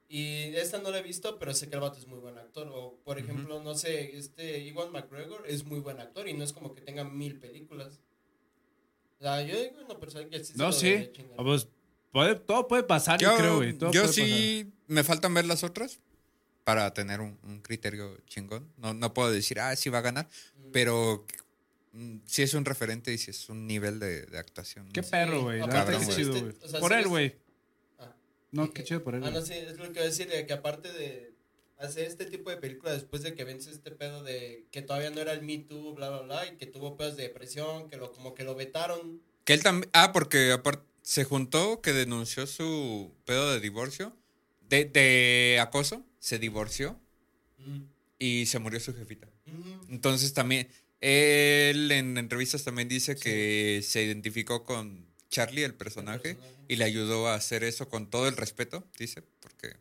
[0.10, 2.70] Y esta no la he visto, pero sé que el vato es muy buen actor.
[2.74, 6.54] O, por ejemplo, no sé, este Iwan McGregor es muy buen actor y no es
[6.54, 8.00] como que tenga mil películas.
[9.20, 11.12] O sea, yo digo una persona que sí No, sí.
[11.38, 11.68] Ah, pues,
[12.12, 13.74] puede- todo puede pasar, yo, Yo, creo, güey.
[13.74, 16.00] todo yo sí me faltan ver las otras
[16.64, 18.72] para tener un, un criterio chingón.
[18.78, 20.30] No, no puedo decir, ah, sí va a ganar,
[20.72, 21.26] pero
[22.26, 24.90] sí es un referente y sí es un nivel de, de actuación.
[24.92, 25.62] Qué perro, güey.
[25.62, 26.56] Sí qué viste- chido, güey.
[26.64, 27.36] o sea, Por sí él, güey.
[28.00, 28.16] Ah,
[28.52, 29.24] No, qué chido por él.
[29.24, 31.34] Ah, no, sí, es lo que voy a decir, de que aparte de
[31.80, 35.22] hacer este tipo de películas después de que vence este pedo de que todavía no
[35.22, 38.12] era el Me Too, bla, bla, bla, y que tuvo pedos de depresión, que lo
[38.12, 39.22] como que lo vetaron.
[39.44, 44.16] Que él también, ah, porque aparte se juntó que denunció su pedo de divorcio,
[44.68, 47.00] de, de acoso, se divorció
[48.20, 49.28] y se murió su jefita.
[49.46, 49.94] Mm.
[49.94, 50.68] Entonces también,
[51.02, 56.66] él en entrevistas también dice que se identificó con Charlie, el personaje, El personaje.
[56.68, 59.76] y le ayudó a hacer eso con todo el respeto, dice, porque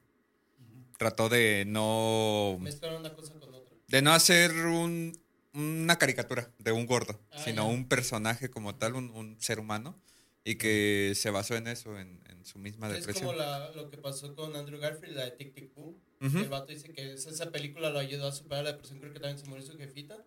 [0.99, 3.77] trató de no, una cosa con otra.
[3.89, 5.19] de no hacer un-
[5.53, 9.99] una caricatura de un gordo, Ah, sino un personaje como tal, un, un ser humano,
[10.45, 13.27] y que se basó en eso, en, en su misma Es depresión.
[13.29, 15.97] como la, lo que pasó con Andrew Garfield, la de Tic Tic Boom.
[16.21, 16.39] Ujú.
[16.39, 19.39] El vato dice que esa película lo ayudó a superar la depresión, creo que también
[19.39, 20.25] se murió su jefita.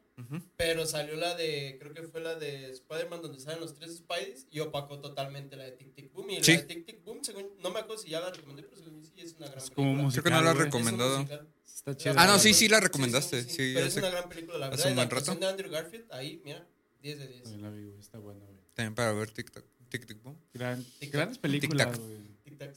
[0.58, 4.48] Pero salió la de, creo que fue la de Spider-Man donde salen los tres Spideys
[4.52, 6.30] y opacó totalmente la de Tic Tic Boom.
[6.32, 6.54] Y Sí.
[6.54, 9.04] la de Tic Tic Boom, según, no me acuerdo si ya la recomendé, pero según
[9.04, 10.12] sí es una gran Es como película.
[10.12, 10.38] Creo que no.
[10.52, 11.28] Es un recomendado.
[11.66, 12.16] Está chido.
[12.18, 14.58] Ah, no, sí, sí la Sí, recomendaste, sí, sí, pero ya es una gran película,
[14.58, 14.92] la Hace verdad.
[14.92, 15.16] un La buen rato.
[15.32, 16.68] actuación de Andrew Garfield, ahí, mira,
[17.02, 17.44] 10 de 10.
[17.44, 17.94] También la vi.
[18.00, 18.58] Está buena, güey.
[18.74, 20.38] También para ver TikTok, Tic Tic Boom.
[20.54, 21.12] Gran- Tic-tac.
[21.12, 22.18] grandes películas, güey.
[22.44, 22.74] Tic-tac.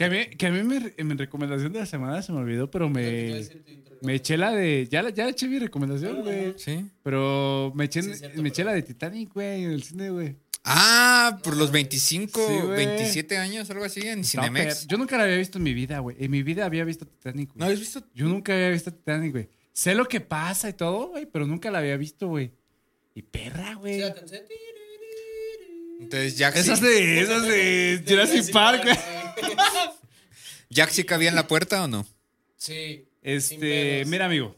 [0.00, 2.38] Que a mí, que a mí me- en mi recomendación de la semana se me
[2.38, 3.46] olvidó, pero me,
[4.00, 4.88] me eché la de.
[4.90, 6.54] Ya, la- ya eché mi recomendación, Ah, güey.
[6.56, 6.86] Sí.
[7.02, 10.08] Pero me eché, Sí, cierto, me eché pero- la de Titanic, güey, en el cine,
[10.08, 10.36] güey.
[10.64, 11.82] Ah, por los güey.
[11.82, 12.76] 25, Sí, güey.
[12.86, 14.78] 27 años, algo así, en Estaba Cinemex.
[14.78, 16.16] per- Yo nunca la había visto en mi vida, güey.
[16.18, 17.66] En mi vida había visto Titanic, ¿No güey.
[17.66, 18.02] habías visto?
[18.14, 19.50] Yo nunca había visto Titanic, güey.
[19.74, 22.52] Sé lo que pasa y todo, güey, pero nunca la había visto, güey.
[23.14, 24.02] Y perra, Sí, güey.
[26.00, 28.96] Entonces Jack Esas sí, de, esas de Jurassic Park, güey.
[30.70, 32.06] Jack sí cabía en la puerta o no?
[32.56, 33.06] Sí.
[33.22, 34.56] Este, mira, amigo.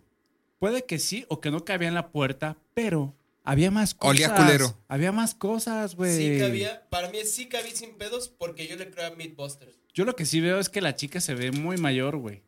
[0.59, 4.11] Puede que sí o que no cabía en la puerta, pero había más cosas.
[4.11, 4.79] Olía culero.
[4.87, 6.17] Había más cosas, güey.
[6.17, 9.73] Sí cabía, para mí sí cabía sin pedos porque yo le creo a Meatbusters.
[9.93, 12.43] Yo lo que sí veo es que la chica se ve muy mayor, güey.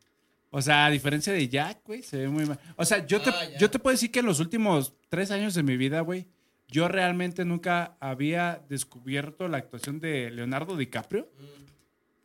[0.51, 2.59] O sea, a diferencia de Jack, güey, se ve muy mayor.
[2.77, 3.57] O sea, yo te, Ah, ya.
[3.57, 6.27] yo te puedo decir que en los últimos tres años de mi vida, güey,
[6.69, 11.29] yo realmente nunca había descubierto la actuación de Leonardo DiCaprio.
[11.37, 11.64] Mm.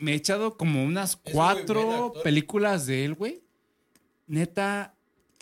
[0.01, 3.43] Me he echado como unas cuatro películas de él, güey.
[4.27, 4.95] Neta,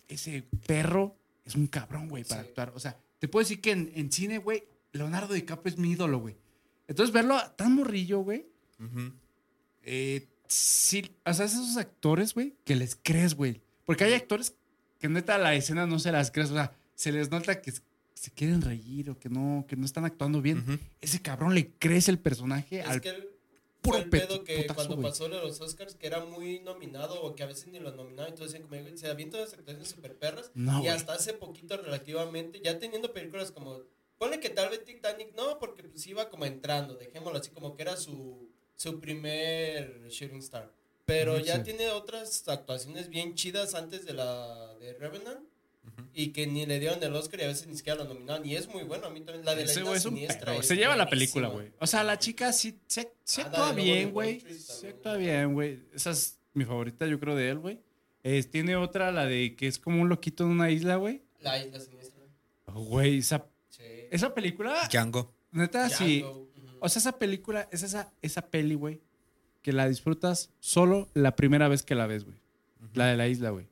[0.09, 2.49] ese perro es un cabrón, güey, para Sí.
[2.49, 2.73] actuar.
[2.75, 6.19] O sea, te puedo decir que en, en cine, güey, Leonardo DiCaprio es mi ídolo,
[6.19, 6.37] güey.
[6.87, 8.47] Entonces, verlo tan morrillo, güey,
[8.81, 9.13] Ujú.
[9.83, 13.61] eh, sí, o sea, es esos actores, güey, que les crees, güey.
[13.85, 14.55] Porque hay actores
[14.99, 18.31] que neta la escena no se las crees, o sea, se les nota que se
[18.33, 20.81] quieren reír o que no, que no están actuando bien.
[21.01, 23.29] Ese cabrón le crees el personaje Es al que él
[23.89, 26.61] puro fue el pedo que putazo, cuando pasó lo de los Oscars, que era muy
[26.61, 29.53] nominado o que a veces ni lo nominaban, entonces decían como, güey, se avientan las
[29.53, 30.51] actuaciones super perras.
[30.55, 33.83] No, y hasta hace poquito relativamente, ya teniendo películas como,
[34.19, 37.83] ponle que tal vez Titanic no, porque pues iba como entrando, dejémoslo así, como que
[37.83, 40.73] era su, su primer shooting star.
[41.07, 41.63] Pero ya sí.
[41.63, 45.48] tiene otras actuaciones bien chidas antes de la de Revenant.
[46.15, 48.45] Y que ni le dieron el Oscar y a veces ni siquiera lo nominaban.
[48.45, 49.07] Y es muy bueno.
[49.07, 50.47] A mí también la de la Ese isla güey es un siniestra.
[50.47, 50.61] perro.
[50.61, 51.71] es Se lleva la película, güey.
[51.79, 54.39] O sea, la chica sí, sí, sí Ah, actúa bien, güey.
[54.39, 54.93] También.
[54.95, 55.81] actúa bien, güey.
[55.95, 57.81] Esa es mi favorita, yo creo, de él, güey.
[58.25, 61.23] Eh, tiene otra, la de que es como un loquito en una isla, güey.
[61.41, 62.25] La isla siniestra.
[62.67, 63.83] Oh, Güey, esa, Sí.
[64.11, 65.33] esa película, Django.
[65.53, 66.25] neta, sí.
[66.81, 69.01] O sea, esa película es esa, esa peli, güey,
[69.63, 72.37] que la disfrutas solo la primera vez que la ves, güey.
[72.95, 73.67] La de la isla, güey.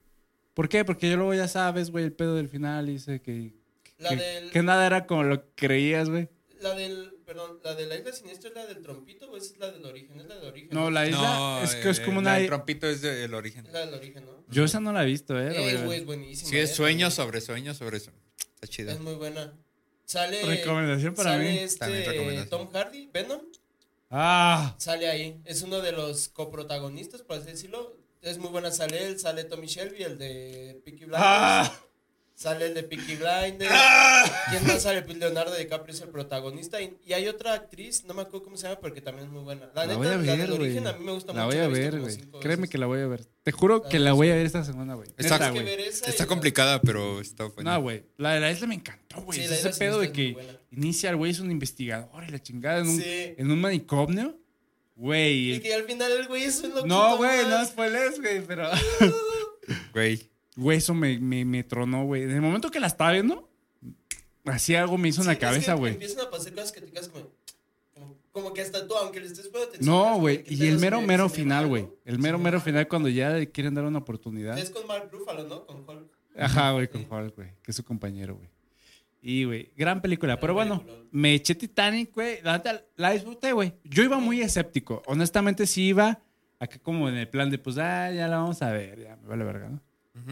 [0.57, 0.87] ¿Por qué?
[0.87, 3.53] Porque yo luego ya sabes, güey, el pedo del final y dice que,
[3.99, 6.31] La que, del- que nada era como lo que creías, güey.
[6.61, 9.59] La del, perdón, la de la isla siniestra es la del trompito o esa es
[9.59, 10.71] la del origen, es la del origen.
[10.73, 12.39] No, la isla No, es que es eh, como la una...
[12.39, 13.67] del trompito es del origen.
[13.67, 14.43] Es la del origen, ¿no?
[14.49, 15.51] Yo esa no la he visto, eh.
[15.53, 16.49] la Eh, güey, es buenísima.
[16.49, 18.11] Sí, es eh, sueño sobre sueño sobre eso.
[18.55, 18.93] Está chida.
[18.93, 19.53] Es muy buena.
[20.07, 20.43] Sale.
[20.43, 21.59] Recomendación para sale mí.
[21.59, 22.47] Este.
[22.49, 23.43] Tom Hardy, Venom,
[24.11, 25.41] Ah, sale ahí.
[25.45, 27.99] Es uno de los coprotagonistas, por así decirlo.
[28.27, 31.23] Es muy buena, sale él, sale Tommy Shelby, el de Peaky Blinders.
[31.25, 31.73] ah.
[32.35, 33.73] Sale el de Peaky Blinders.
[34.51, 35.01] ¿Quién más sale?
[35.01, 36.83] Pues Leonardo DiCaprio es el protagonista.
[36.83, 39.43] Y, y hay otra actriz, no me acuerdo cómo se llama, porque también es muy
[39.43, 39.71] buena.
[39.75, 40.61] La, La neta, voy a la ver, del güey.
[40.61, 41.57] origen a mí me gusta La mucho.
[41.57, 42.17] voy a ver, güey.
[42.41, 42.71] Créeme veces.
[42.71, 43.25] que la voy a ver.
[43.43, 45.09] Te juro La que de la voy a ver esta semana, güey.
[45.17, 45.77] Está- Neta, Tienes que güey.
[45.77, 47.73] ver esa y Está la- complicada, pero está buena.
[47.75, 48.05] No, güey.
[48.19, 49.39] La de la isla me encantó, güey.
[49.39, 50.37] Sí, Es la ese pedo de que
[50.73, 53.35] inicia el güey es un investigador y la chingada en un, Sí.
[53.39, 54.37] en un manicomio.
[54.97, 55.55] Güey.
[55.55, 58.69] Y que al final el güey es un loquito No, güey, no spoilers, güey, pero.
[59.93, 60.31] Güey.
[60.55, 62.23] Güey, eso me, me, me tronó, güey.
[62.23, 63.49] En el momento que la estaba viendo,
[64.45, 65.95] así algo me hizo en Sí, la cabeza, güey.
[65.95, 67.27] Empiezan a pasar cosas que te quedas como,
[67.93, 69.95] como, como que hasta tú, aunque le estés poniendo atención.
[69.95, 70.45] No, güey.
[70.47, 71.89] Y el mero, mero final, güey.
[72.05, 74.57] El mero, me mero final cuando ya le quieren dar una oportunidad.
[74.57, 75.67] Es con Mark Ruffalo, ¿no?
[75.67, 76.11] Con Hulk.
[76.39, 77.49] Ajá, güey, con Hulk, güey.
[77.63, 78.49] Que es su compañero, güey.
[79.21, 80.39] Y, güey, gran película.
[80.39, 82.41] Pero bueno, me eché Titanic, güey.
[82.43, 82.63] La
[82.97, 83.73] la disfruté, güey.
[83.85, 85.03] Yo iba muy escéptico.
[85.07, 86.21] Honestamente, sí iba
[86.59, 89.01] acá como en el plan de, pues, ah, ya la vamos a ver.
[89.01, 89.83] Ya, me vale verga, ¿no?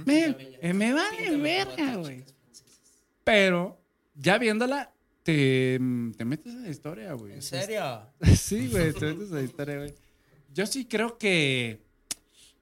[0.07, 2.25] Me, eh, me vale verga, güey.
[3.23, 3.81] Pero,
[4.15, 5.79] ya viéndola, te,
[6.17, 7.35] te metes en la historia, güey.
[7.35, 7.83] ¿En serio?
[8.37, 9.95] Sí, güey, te metes en la historia, güey.
[10.53, 11.81] Yo sí creo que.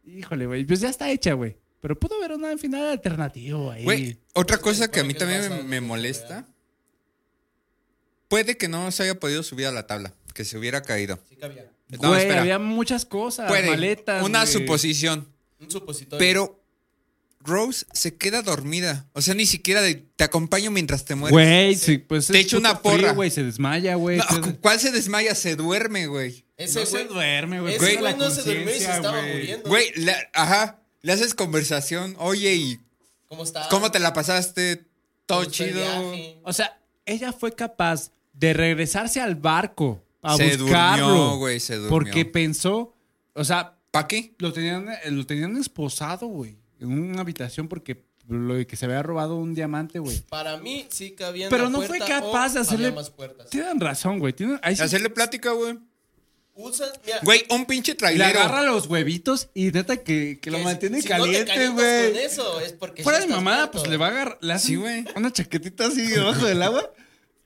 [0.04, 0.64] Híjole, güey.
[0.64, 1.56] Pues ya está hecha, güey.
[1.82, 3.82] Pero pudo haber un final alternativo ahí.
[3.84, 6.46] Güey, otra Pues, cosa que a mí también me, molesta.
[8.28, 11.18] Puede que no se haya podido subir a la tabla, que se hubiera caído.
[11.28, 11.70] Sí cabía.
[11.88, 12.40] No, Güey, espera.
[12.40, 13.48] había muchas cosas.
[13.48, 13.68] Puede.
[13.68, 14.24] Maletas.
[14.24, 14.52] Una güey.
[14.52, 15.28] suposición.
[15.60, 16.18] Un supositorio.
[16.18, 16.64] Pero
[17.40, 19.08] Rose se queda dormida.
[19.12, 21.32] O sea, ni siquiera de, te acompaño mientras te mueres.
[21.32, 22.96] Güey, sí, pues Te echo una porra.
[22.98, 23.30] frío, güey.
[23.30, 24.18] Se desmaya, güey.
[24.18, 25.34] No, ¿Cuál se desmaya?
[25.34, 26.46] Se duerme, güey.
[26.56, 27.74] Ese no güey se duerme, güey.
[27.74, 29.32] ese güey no se durmió y se estaba güey.
[29.36, 29.68] muriendo.
[29.68, 30.78] Güey, la- ajá.
[31.02, 32.14] Le haces conversación.
[32.18, 32.80] Oye, ¿y
[33.70, 34.84] ¿Cómo te la pasaste?
[35.26, 36.40] Todo ¿Cómo está el chido.
[36.44, 41.08] O sea, ella fue capaz de regresarse al barco a Se buscarlo.
[41.08, 41.90] durmió, güey, se durmió.
[41.90, 42.94] Porque pensó,
[43.34, 44.34] o sea, ¿Pa' qué?
[44.38, 46.56] lo tenían, eh, lo tenían esposado, güey.
[46.80, 50.20] En una habitación porque lo de que se había robado un diamante, güey.
[50.28, 53.50] Para mí sí cabía en Pero la no fue capaz de hacerle- había más puertas.
[53.50, 54.32] Tienen razón, güey.
[54.32, 55.78] Tienen, ahí sí- Hacerle plática, güey.
[56.54, 58.38] Usas, mira, Güey, un pinche le trailero.
[58.40, 62.10] agarra los huevitos y neta que, que lo que mantiene si- no caliente, güey.
[62.12, 63.78] con eso, es porque Fuera sí de mamada, muerto.
[63.78, 65.04] pues le va a agarrar, le Sí, güey.
[65.16, 66.92] una chaquetita así debajo del agua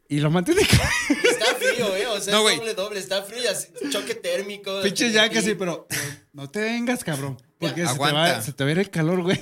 [0.09, 1.29] y lo mantiene caliente.
[1.31, 2.07] Está frío, eh.
[2.09, 2.99] O sea, No, doble, doble.
[2.99, 4.81] Está frío y así, choque térmico.
[4.83, 5.87] Pinche ya casi, pero
[6.33, 7.41] no te vengas, cabrón.
[7.59, 8.43] Porque se te, va, Aguanta.
[8.43, 9.41] se te va a ir el calor, güey.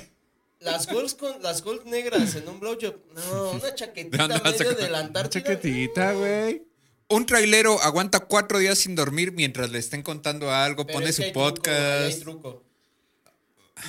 [0.59, 2.95] Las Hulks con las Hulks negras en un blowjob.
[3.15, 6.63] No, una chaquetita ¿De dónde vas a medio de la Una chaquetita, güey.
[7.07, 11.15] Un trailero aguanta cuatro días sin dormir mientras le estén contando algo, Pero pone es
[11.17, 12.13] que su hay truco, ahí podcast.
[12.15, 12.63] hay truco.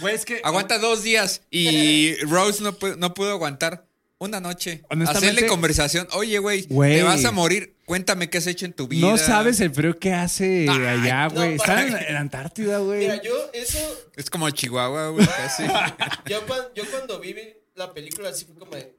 [0.01, 0.41] Güey, es que.
[0.45, 3.87] Aguanta dos días y Rose no, no pudo aguantar
[4.19, 4.83] una noche.
[5.07, 6.09] Hacerle conversación.
[6.13, 7.75] Oye, güey, te vas a morir.
[7.87, 9.07] Cuéntame qué has hecho en tu vida.
[9.09, 11.57] No sabes el frío que hace Ay, allá, no, güey.
[11.57, 12.99] para- Están en, en Antártida, güey.
[13.01, 13.79] Mira, yo eso,
[14.17, 15.63] Es como Chihuahua, güey, casi.
[16.27, 17.35] yo, cuan- yo cuando vi
[17.77, 18.93] la película así fue como de,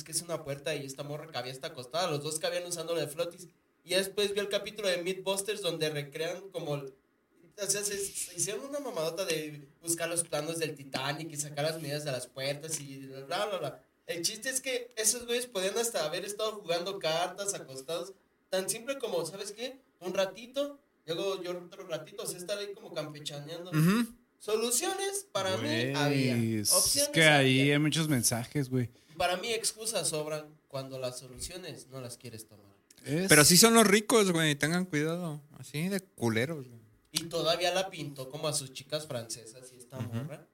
[0.00, 2.94] es que es una puerta y esta morra cabía está acostada, los dos cabían usando
[2.94, 3.46] de flotis.
[3.84, 8.64] Y después vi el capítulo de Mythbusters donde recrean como, o sea, se, se hicieron
[8.64, 12.80] una mamadota de buscar los planos del Titanic y sacar las medidas de las puertas
[12.80, 13.82] y bla, bla, bla.
[14.06, 18.12] El chiste es que esos güeyes podían hasta haber estado jugando cartas acostados,
[18.48, 19.76] tan simple como, ¿sabes qué?
[20.00, 23.70] Un ratito, luego yo otro ratito, o sea, estar ahí como campechaneando.
[23.70, 24.06] Ujú.
[24.38, 26.60] Soluciones para Güey, mí había.
[26.60, 27.74] es Opciones que ahí había.
[27.74, 28.88] hay muchos mensajes, güey.
[29.20, 32.64] Para mí excusas sobran cuando las soluciones no las quieres tomar.
[33.04, 34.54] Es- Pero así son los ricos, güey.
[34.54, 35.42] Tengan cuidado.
[35.58, 36.80] Así de culeros, güey.
[37.12, 40.46] Y todavía la pintó como a sus chicas francesas y esta morra.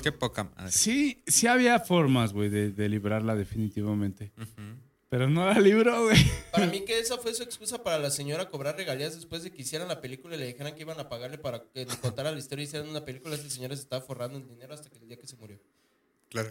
[0.00, 0.70] Qué poca madre.
[0.70, 4.30] Sí, sí había formas, güey, de, de librarla definitivamente.
[5.08, 6.24] Pero no la libró, güey.
[6.52, 9.62] Para mí que esa fue su excusa para la señora cobrar regalías después de que
[9.62, 12.38] hicieran la película y le dijeran que iban a pagarle para que le contara la
[12.38, 13.34] historia y hicieran una película.
[13.34, 15.58] Esta señora se estaba forrando en dinero hasta que el día que se murió.
[16.28, 16.50] Claro.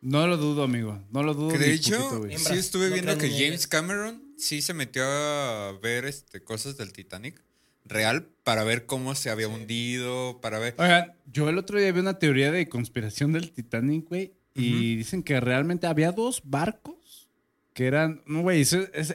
[0.00, 1.02] No lo dudo, amigo.
[1.10, 1.50] No lo dudo.
[1.50, 3.66] Que de ni hecho, poquito, sí estuve no viendo que James.
[3.66, 7.42] Cameron sí se metió a ver este, cosas del Titanic
[7.84, 10.74] real para ver cómo se había hundido, para ver.
[10.78, 14.34] Oigan, yo el otro día vi una teoría de conspiración del Titanic, güey.
[14.54, 17.28] Y dicen que realmente había dos barcos
[17.74, 18.22] que eran.
[18.26, 18.66] No, güey,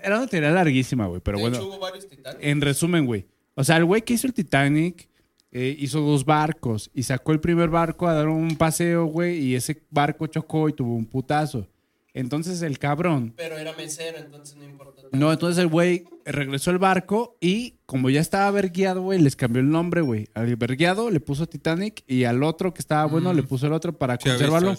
[0.01, 1.19] era una teoría larguísima, güey.
[1.21, 1.57] Pero de bueno.
[1.57, 2.39] hecho, hubo varios titanes.
[2.41, 3.27] En resumen, güey.
[3.55, 5.09] O sea, el güey que hizo el Titanic
[5.55, 9.55] eh, hizo dos barcos y sacó el primer barco a dar un paseo, güey, y
[9.55, 11.67] ese barco chocó y tuvo un putazo.
[12.15, 13.33] Entonces el cabrón.
[13.37, 15.01] Pero era mesero, entonces no importa.
[15.01, 15.17] tanto.
[15.17, 19.61] No, entonces el güey regresó al barco y como ya estaba verguiado, güey, les cambió
[19.61, 20.27] el nombre, güey.
[20.33, 23.97] Al verguiado le puso Titanic y al otro que estaba bueno le puso el otro
[23.97, 24.75] para Sí, conservarlo.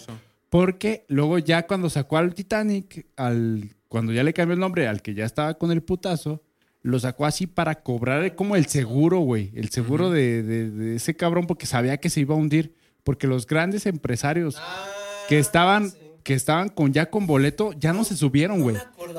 [0.49, 5.01] Porque luego ya cuando sacó al Titanic, al, cuando ya le cambió el nombre al
[5.01, 6.41] que ya estaba con el putazo,
[6.85, 9.51] lo sacó así para cobrar como el seguro, güey.
[9.55, 12.73] El seguro de, de- de ese cabrón porque sabía que se iba a hundir.
[13.03, 14.85] Porque los grandes empresarios Ah,
[15.29, 15.97] que estaban, sí.
[16.23, 18.77] que estaban con ya con boleto, ya no se subieron, güey.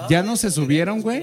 [0.09, 1.23] Ya no se subieron, güey.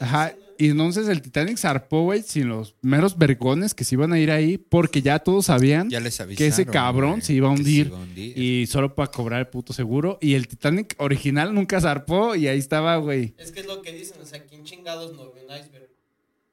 [0.00, 0.32] Ajá.
[0.58, 4.30] Y entonces el Titanic zarpó, güey, sin los meros vergones que se iban a ir
[4.30, 6.36] ahí, porque ya todos sabían Ya les avisaron.
[6.36, 7.86] que ese cabrón se iba a que hundir.
[7.88, 8.38] iba a hundir.
[8.38, 10.18] Y solo para cobrar el puto seguro.
[10.20, 13.34] Y el Titanic original nunca zarpó y ahí estaba, güey.
[13.38, 15.88] Es que es lo que dicen, o sea, ¿quién chingados no vio un iceberg?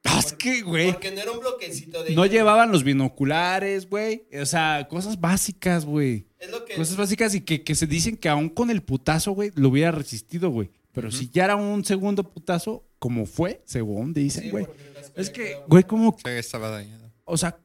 [0.06, 0.92] Ah, Es que, güey.
[0.94, 2.16] Porque no era un bloquecito de...
[2.16, 4.24] No llevaban los binoculares, güey.
[4.42, 6.26] O sea, cosas básicas, güey.
[6.40, 6.76] Es lo que...
[6.76, 9.92] Cosas básicas y que, que se dicen que aún con el putazo, güey, lo hubiera
[9.92, 10.70] resistido, güey.
[11.02, 14.68] Pero si ya era un segundo putazo, como fue, según dicen, Sí, güey.
[15.16, 17.12] es que, güey, ¿cómo, Sí, estaba dañado.
[17.26, 17.58] o sea,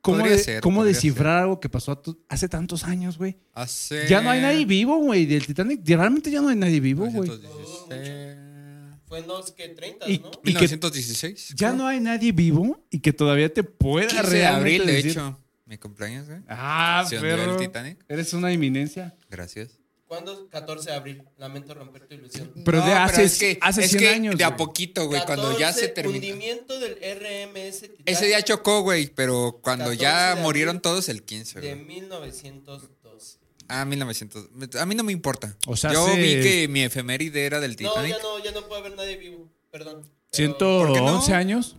[0.00, 3.38] cómo, Podría de- ser, cómo descifrar algo que pasó hace tantos años, güey?
[3.52, 4.06] Hace...
[4.08, 5.80] Ya no hay nadie vivo, güey, del Titanic.
[5.86, 7.28] Realmente ya no hay nadie vivo, güey.
[7.28, 8.38] 916.
[9.06, 10.30] Fue en los que 30, Y- ¿no?
[10.42, 11.54] y que 1916.
[11.56, 15.38] ya no hay nadie vivo y que todavía te pueda 15 de decir, hecho.
[15.66, 16.40] Mi cumpleaños, güey.
[16.48, 17.06] Ah,
[17.58, 18.04] Titanic.
[18.08, 19.14] Eres una eminencia.
[19.30, 19.78] Gracias.
[20.12, 20.46] ¿Cuándo?
[20.50, 21.22] 14 de abril.
[21.38, 22.52] Lamento romper tu ilusión.
[22.66, 25.58] Pero de hace- es que, hace es 100 que años, De a poquito, güey, cuando
[25.58, 26.16] ya se 14, terminó.
[26.18, 31.08] hundimiento del RMS Titanic Ese día chocó, güey, pero cuando 14 ya de murieron todos
[31.08, 31.84] el 15, de güey.
[31.86, 33.38] 1912.
[33.68, 34.48] Ah, 1900.
[34.78, 35.56] A mí no me importa.
[35.66, 38.16] O sea, Yo hace- vi que mi efeméride era del No, Titanic.
[38.18, 39.48] ya no, ya no puede haber nadie vivo.
[39.70, 40.02] Perdón.
[40.30, 40.92] Pero ¿111
[41.26, 41.36] qué no?
[41.38, 41.76] años?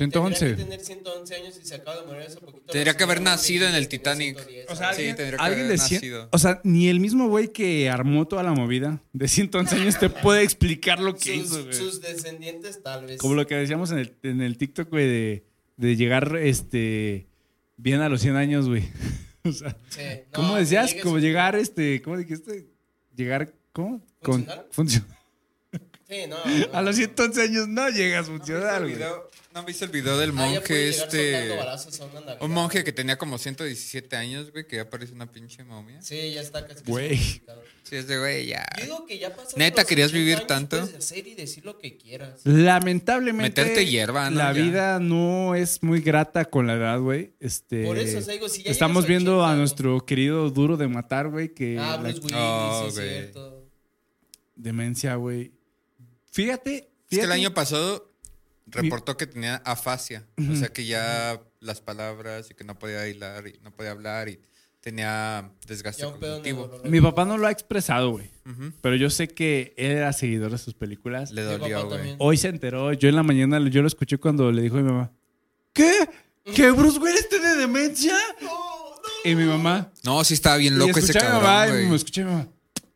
[0.00, 0.56] Tendría 111.
[0.56, 2.72] que tener 111 años y se acaba de morir hace poquito.
[2.72, 4.36] Tendría que haber nacido en el Titanic.
[4.36, 4.92] 110 O sea.
[4.92, 6.28] Sí, alguien, tendría que alguien haber de cien- nacido.
[6.32, 10.08] o sea, ni el mismo güey que armó toda la movida de 111 años te
[10.10, 11.74] puede explicar lo que hizo, sus, güey.
[11.74, 13.18] sus descendientes tal vez.
[13.18, 15.44] Como lo que decíamos en el, en el TikTok, güey, de,
[15.76, 17.26] de llegar este
[17.76, 18.88] bien a los 100 años, güey.
[19.42, 20.90] O sea, Sí, no, ¿cómo que decías?
[20.92, 22.66] llegues- Como llegar, este, ¿cómo dijiste?
[23.16, 24.02] Llegar, ¿cómo?
[24.22, 24.66] Con ¿Funcional?
[24.70, 25.06] función.
[26.08, 26.36] Sí, no.
[26.74, 28.96] A los 111 años no llegas a ¿No funcionar, güey.
[28.96, 31.56] video- ¿No han visto el video del Ah, monje este?
[31.56, 32.00] balazos.
[32.40, 36.00] Un monje que tenía como 117 años, güey, que ya parece una pinche momia.
[36.02, 36.84] Sí, ya está casi.
[36.86, 37.16] Güey.
[37.18, 37.62] complicado.
[37.82, 38.64] Sí, es de güey, ya.
[38.80, 40.78] Digo que ya pasaron ¿Neta querías 80 vivir años, tanto?
[40.78, 42.40] Puedes hacer y decir lo que quieras.
[42.44, 43.62] Lamentablemente.
[43.62, 44.36] Meterte hierba, ¿no?
[44.38, 44.62] La Ya.
[44.62, 47.32] vida no es muy grata con la edad, güey.
[47.40, 49.58] Este, Por eso, o sea, digo, si ya estamos viendo 80, a ¿no?
[49.58, 53.08] nuestro querido duro de matar, güey, que Ah, la Bruce Willis, Oh, sí, es güey.
[53.08, 53.66] cierto.
[54.54, 55.50] demencia, güey.
[56.30, 58.09] Fíjate, Es que el año pasado
[58.70, 60.26] reportó que tenía afasia.
[60.50, 64.28] O sea que ya las palabras y que no podía hilar y no podía hablar
[64.28, 64.40] y
[64.80, 66.80] tenía desgaste cognitivo.
[66.84, 68.30] Mi papá no lo ha expresado, güey.
[68.80, 71.30] Pero yo sé que él era seguidor de sus películas.
[71.32, 72.16] Le dolió, güey.
[72.18, 72.92] Hoy se enteró.
[72.92, 75.12] Yo en la mañana yo lo escuché cuando le dijo a mi mamá:
[75.72, 76.08] ¿Qué?
[76.54, 78.16] ¿Que Bruce Willis tiene demencia?
[79.24, 79.92] Y mi mamá.
[80.02, 81.96] No, sí estaba bien y loco ese escuché a mi mamá cabrón, y me güey.
[81.96, 82.48] escuché a mi mamá.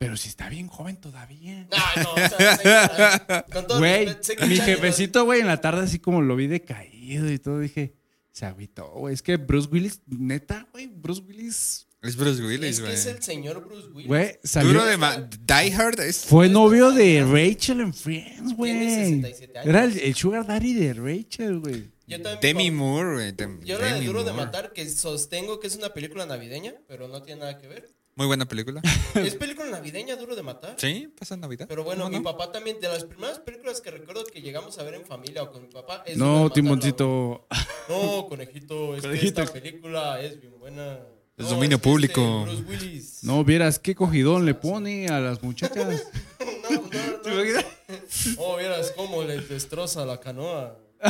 [0.04, 1.66] Pero si está bien joven todavía.
[1.72, 4.06] Ah, no, o sea, con todo Güey,
[4.48, 7.94] mi jefecito, güey, en la tarde así como lo vi decaído y todo, dije,
[8.32, 9.14] se agüitó, güey.
[9.14, 12.94] Es que Bruce Willis, neta, güey, Bruce Willis, Es Bruce Willis, Es que güey.
[12.94, 14.06] es el señor Bruce Willis.
[14.08, 14.72] güey, salió...
[14.72, 16.24] Duro de ma- Die Hard es...
[16.24, 18.72] Fue novio de Rachel en Friends, güey.
[18.72, 19.68] Tiene 67 años.
[19.68, 21.90] Era el, el sugar daddy de Rachel, güey.
[22.06, 23.58] Yo también Demi Moore, güey.
[23.64, 24.34] Yo la de Duro de.
[24.34, 27.88] Matar, que sostengo que es una película navideña, pero no tiene nada que ver.
[28.16, 28.80] Muy buena película.
[29.14, 30.74] Es película navideña, Duro de Matar.
[30.78, 31.66] Sí, pasa en Navidad.
[31.68, 32.30] Pero bueno, ¿Cómo mi no?
[32.30, 35.50] papá también, de las primeras películas que recuerdo que llegamos a ver en familia o
[35.50, 37.46] con mi papá, es No, Timoncito.
[37.88, 39.34] No, conejito, es Conejito.
[39.34, 40.98] que esta película es bien buena.
[41.36, 42.42] Es No, dominio que este público.
[42.44, 43.24] Bruce Willis.
[43.24, 46.04] No, vieras qué cogidón le pone a las muchachas.
[46.64, 46.80] No, no,
[47.52, 47.60] no.
[48.38, 50.78] Oh, vieras cómo le destroza la canoa.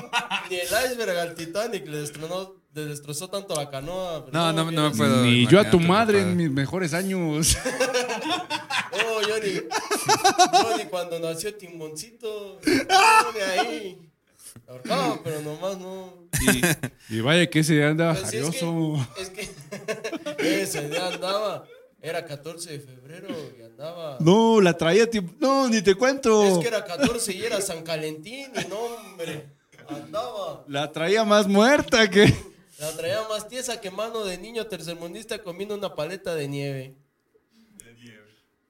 [0.50, 4.26] Ni el iceberg al Titanic le destrozó, le destrozó tanto la canoa.
[4.32, 5.22] No, no, no me puedo.
[5.22, 7.56] Ni yo a tu madre en mis mejores años.
[9.08, 12.58] Oh, yo ni, yo ni cuando nació Timoncito.
[12.64, 14.10] No, de ahí.
[14.66, 16.28] La ahorcaba, pero nomás no.
[17.10, 18.50] Y, y vaya que ese andaba Pues sí, es
[19.30, 19.42] que-.
[19.42, 19.50] Es
[20.38, 21.66] que, ese día andaba.
[22.00, 23.28] Era 14 de febrero
[23.58, 24.16] y andaba.
[24.20, 25.34] No, la traía tiempo.
[25.40, 26.44] No, ni te cuento.
[26.44, 29.55] Es que era 14 y era San Calentín y no, hombre.
[29.88, 30.64] Andaba.
[30.68, 32.32] La traía más muerta que.
[32.78, 36.94] La traía más tiesa que mano de niño tercermundista comiendo una paleta de nieve.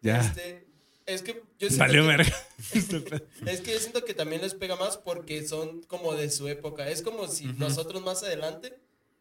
[0.03, 0.21] Ya.
[0.21, 0.67] Este,
[1.07, 2.37] es que yo siento Valió que- verga.
[3.47, 6.89] Es que yo siento que también les pega más porque son como de su época.
[6.89, 8.79] Es como si nosotros más adelante,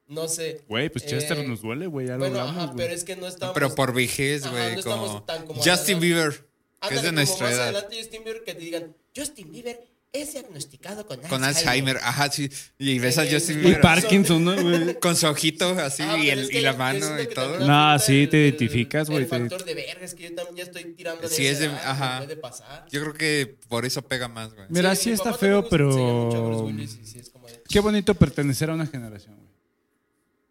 [0.08, 0.62] no sé.
[0.68, 2.08] Güey, pues Chester eh, nos duele, güey.
[2.08, 3.54] Ya lo Bueno, hablamos, ajá, pero es que no estamos.
[3.54, 4.76] Pero por vejez, güey.
[4.76, 5.08] no como
[5.56, 5.96] Justin adelante.
[6.00, 6.46] Bieber, que es
[6.82, 7.64] Ándale, de como nuestra más edad.
[7.64, 9.88] adelante Justin Bieber que te digan, Justin Bieber
[10.22, 12.50] es diagnosticado con Con Alzheimer, ajá, sí.
[12.78, 15.00] Y ves a Sí, Justin y Y Parkinson, ¿no, güey?
[15.00, 17.56] con su ojito así Ah, y, el- es y que la yo mano y todo.
[17.56, 20.36] afecta sí, el- te el- identificas, güey, El te- factor de verga es que yo
[20.36, 22.18] también ya estoy tirando de Sí, es de- edad, ajá.
[22.20, 22.86] puede pasar.
[22.92, 24.68] Yo creo que por eso pega más, güey.
[24.70, 26.70] Mira, Sí, sí está feo, pero.
[26.70, 29.50] Y sí es como de- Qué bonito pertenecer a una generación, güey.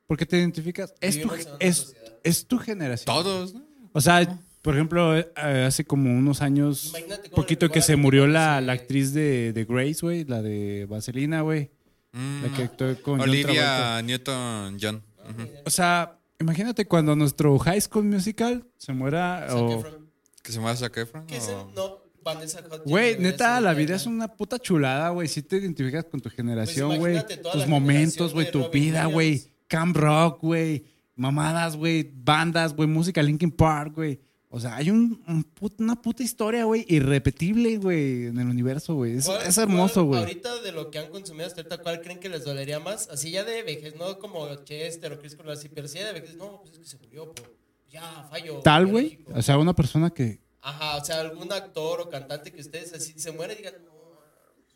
[0.07, 0.93] Porque te identificas.
[1.01, 2.19] Es tu, Vivimos es, sociedad.
[2.23, 3.07] es tu generación.
[3.07, 3.65] Todos, ¿no?
[3.93, 5.27] O sea, por ejemplo, eh,
[5.67, 9.65] hace como unos años, Imagínate cómo poquito que se murió la, la actriz de, de
[9.67, 11.71] Grace, güey, la de Vaselina, güey.
[12.13, 12.43] Mm.
[12.45, 13.49] La que actuó con John Travolta.
[13.51, 15.03] Olivia Newton-John.
[15.29, 15.49] Ujú.
[15.67, 19.79] O sea, imagínate cuando nuestro High School Musical se muera Zac o...
[19.81, 20.11] Efron.
[20.43, 21.27] ¿Que se mueva Zac Efron?
[21.27, 24.29] ¿Qué es o- el- No, Vanessa Hudgens Güey, debería neta, ser la vida es una
[24.29, 25.29] puta chulada, güey.
[25.29, 27.13] Si te identificas con tu generación, Pues güey.
[27.15, 28.47] imagínate toda Tus la momentos, generación güey.
[28.47, 29.29] de Tu Robin vida, güey.
[29.33, 29.49] Williams.
[29.69, 30.85] Camp Rock, güey.
[31.17, 32.11] Mamadas, güey.
[32.15, 32.89] Bandas, güey.
[32.89, 34.21] Música Linkin Park, güey.
[34.57, 36.85] O sea, hay un, un put- una puta historia, güey.
[36.89, 38.27] Irrepetible, güey.
[38.27, 39.17] En el universo, güey.
[39.17, 40.21] Es, ¿Cuál- es hermoso, güey.
[40.21, 43.09] Ahorita de lo que han consumido hasta ahorita, ¿cuál creen que les dolería más?
[43.09, 46.37] Así ya de vejez, no como Chester o Chris así, pero sí de vejez.
[46.37, 47.53] No, pues es que se murió por
[47.91, 48.61] ya fallo.
[48.61, 49.19] Tal, güey.
[49.35, 50.41] O sea, una persona que.
[50.61, 53.75] Ajá, o sea, algún actor o cantante que ustedes así se muere y digan,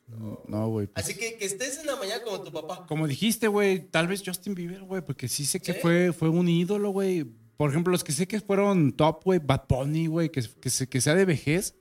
[0.09, 0.43] no.
[0.49, 0.87] No, güey.
[0.87, 2.87] pues, Así que que estés en la mañana como tu papá.
[2.87, 5.79] Como dijiste, güey, tal vez Justin Bieber, güey, porque sí sé que ¿Sí?
[5.81, 7.26] fue, fue un ídolo, güey.
[7.59, 10.89] Por ejemplo, los que sé que fueron top, güey, Bad Bunny, güey, que, que, se-
[10.89, 11.75] que sea de vejez.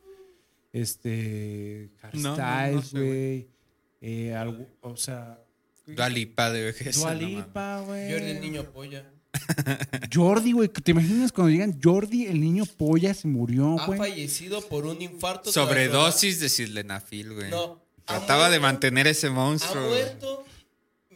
[0.73, 1.89] Este.
[2.01, 3.47] Harry No, no, no Styles, sé, güey.
[4.01, 4.35] eh,
[4.81, 5.39] o sea.
[5.85, 6.97] Dua Lipa de vejez.
[6.97, 7.35] Dua no mames.
[7.37, 8.11] Lipa, güey.
[8.11, 9.09] Jordi el niño polla.
[10.13, 10.67] Jordi, güey.
[10.67, 13.97] ¿Te imaginas cuando digan Jordi, el niño polla, se murió, Ha güey?
[13.97, 15.51] fallecido por un infarto.
[15.51, 17.49] Sobredosis de sildenafil, güey.
[17.51, 19.39] No, ha Trataba de mantener ese rodar.
[19.39, 19.87] Ha monstruo.
[19.89, 20.45] muerto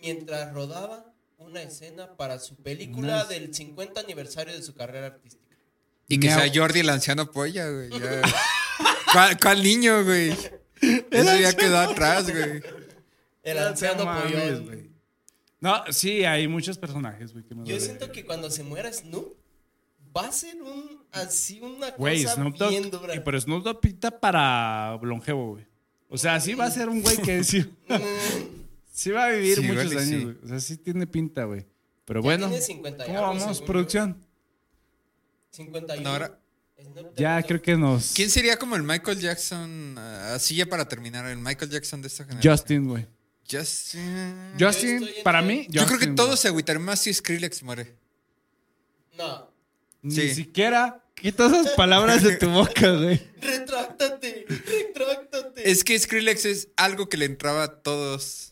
[0.02, 1.11] mientras rodaba
[1.52, 5.44] una escena para su película del 50 aniversario de su carrera artística.
[6.08, 7.90] Y que sea Jordi el anciano polla, güey.
[7.90, 8.22] ya.
[9.14, 10.32] ¿Cuál, cuál niño, güey?
[10.32, 12.62] Eso ya quedó atrás, güey.
[13.44, 14.66] El anciano pollón.
[14.66, 14.90] güey.
[15.60, 17.80] No, sí, hay muchos personajes, güey, que me Yo duele.
[17.82, 19.36] siento que cuando se muera Snoop,
[20.16, 22.70] va a ser un así una Güey, cosa Snoop Dogg.
[22.70, 23.16] bien dura.
[23.16, 25.68] y Pero Snoop Dogg pinta para longevo, güey.
[26.10, 27.64] O sea, sí va a ser un güey que sí,
[28.92, 30.24] sí va a vivir Sí, muchos años, sí.
[30.24, 30.38] güey.
[30.44, 31.66] O sea, sí tiene pinta, güey.
[32.06, 34.18] Pero Ya bueno, tiene 50 y ¿cómo vamos, producción?
[35.52, 36.02] 51.
[36.04, 36.38] No, ahora-
[37.16, 38.12] Ya creo que nos...
[38.14, 39.96] ¿Quién sería como el Michael Jackson?
[39.98, 42.54] ah, Así ya para terminar, el Michael Jackson de esta generación.
[42.58, 43.08] Justin, güey.
[43.50, 44.54] Justin.
[44.60, 46.38] Justin, para mí, Yo creo que todos güey.
[46.38, 47.96] se agüitarían más si Skrillex muere.
[49.18, 49.50] No.
[50.02, 50.34] Ni Sí.
[50.34, 53.22] siquiera quita esas palabras de tu boca, güey.
[53.42, 55.70] Retráctate, retráctate.
[55.70, 58.51] Es que Skrillex es algo que le entraba a todos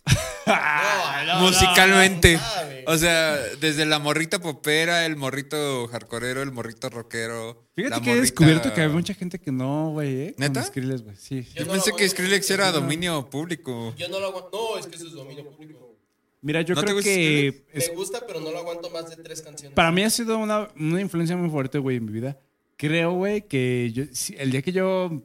[0.49, 2.39] No, no, musicalmente.
[2.87, 7.63] o sea, desde la morrita popera, el morrito hardcoreero, el morrito rockero.
[7.75, 10.33] Fíjate la que he morrita- descubierto que hay mucha gente que no, güey, ¿eh?
[10.35, 10.63] Con ¿Neta?
[10.63, 11.15] Skrillex, güey.
[11.17, 11.43] Sí.
[11.53, 12.09] Yo Yo no pensé que.
[12.09, 12.73] Skrillex era No.
[12.81, 13.93] dominio público.
[13.97, 14.49] Yo no lo aguanto.
[14.51, 15.95] No, es que eso es dominio público.
[16.41, 17.63] Mira, yo ¿No te creo que...
[17.73, 19.75] Es- Me gusta, pero no lo aguanto más de tres canciones.
[19.75, 22.37] Para mí ha sido una, una influencia muy fuerte, güey, en mi vida.
[22.77, 25.21] Creo, güey, que yo, si- el día que yo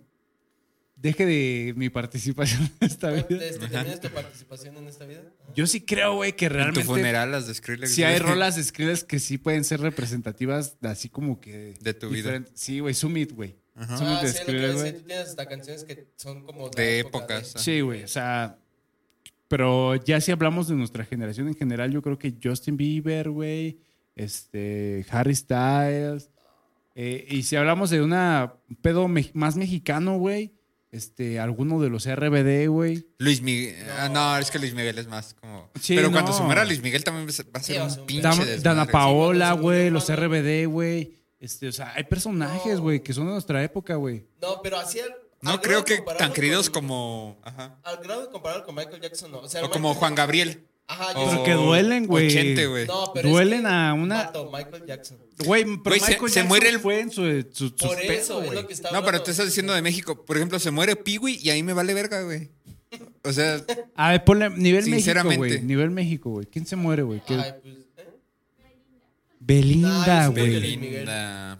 [1.04, 5.22] deje de mi participación en esta vida, que termines tu participación en esta vida.
[5.54, 7.92] yo sí creo, güey, que En tu realmente funeral, las de Skrillex.
[7.92, 11.74] si hay rolas de Skrillex que sí pueden ser representativas, así como que...
[11.80, 12.42] De tu vida.
[12.54, 13.54] Sí, güey, Summit, güey.
[13.76, 13.98] Ajá.
[13.98, 14.92] Summit Ah, de sí, Skrillex, güey.
[14.94, 17.54] tú tienes hasta canciones que son como De época épocas.
[17.54, 18.58] de- Sí, güey, o sea...
[19.46, 23.78] Pero ya si hablamos de nuestra generación en general, yo creo que Justin Bieber, güey,
[24.16, 26.30] este, Harry Styles,
[26.96, 30.52] eh, y si hablamos de una un pedo me- más mexicano, güey,
[30.94, 33.06] este, alguno de los RBD, güey.
[33.18, 33.76] Luis Miguel.
[33.98, 35.70] Ah, no, es que Luis Miguel es más como.
[35.80, 36.36] Sí, Pero cuando no.
[36.38, 38.58] se muera Luis Miguel también va a ser Sí, un pinche.
[38.60, 40.08] Dana Paola, güey, los.
[40.08, 41.14] RBD, güey.
[41.40, 42.82] Este, o sea, hay personajes, No.
[42.82, 44.26] güey, que son de nuestra época, güey.
[44.40, 47.38] No, pero así al- No creo que tan queridos con- como.
[47.44, 47.78] Ajá.
[47.82, 49.40] Al grado de compararlo con Michael Jackson, no.
[49.40, 50.66] O, sea, O como Michael- Juan Gabriel.
[50.86, 52.86] Ajá, yo O- Pero sé- que duelen, güey.
[52.86, 55.18] No, pero es duelen que, a una- Michael Jackson.
[55.44, 57.22] Güey, pero Güey, se- Michael se Jackson muere el- fue en su,
[57.52, 58.60] su, su Por pedo, eso es güey.
[58.60, 59.24] lo que está No, pero hablando.
[59.24, 60.24] te estás diciendo de México.
[60.26, 62.50] Por ejemplo, se muere Piwi y ahí me vale verga, güey.
[63.24, 63.64] O sea,
[63.96, 65.36] A ver, ponle nivel México, Sinceramente.
[65.38, 65.62] güey.
[65.62, 66.46] Nivel México, güey.
[66.46, 67.20] ¿Quién se muere, güey?
[67.26, 67.54] Pues, ¿eh?
[69.40, 70.50] Belinda, güey.
[70.60, 71.58] Belinda.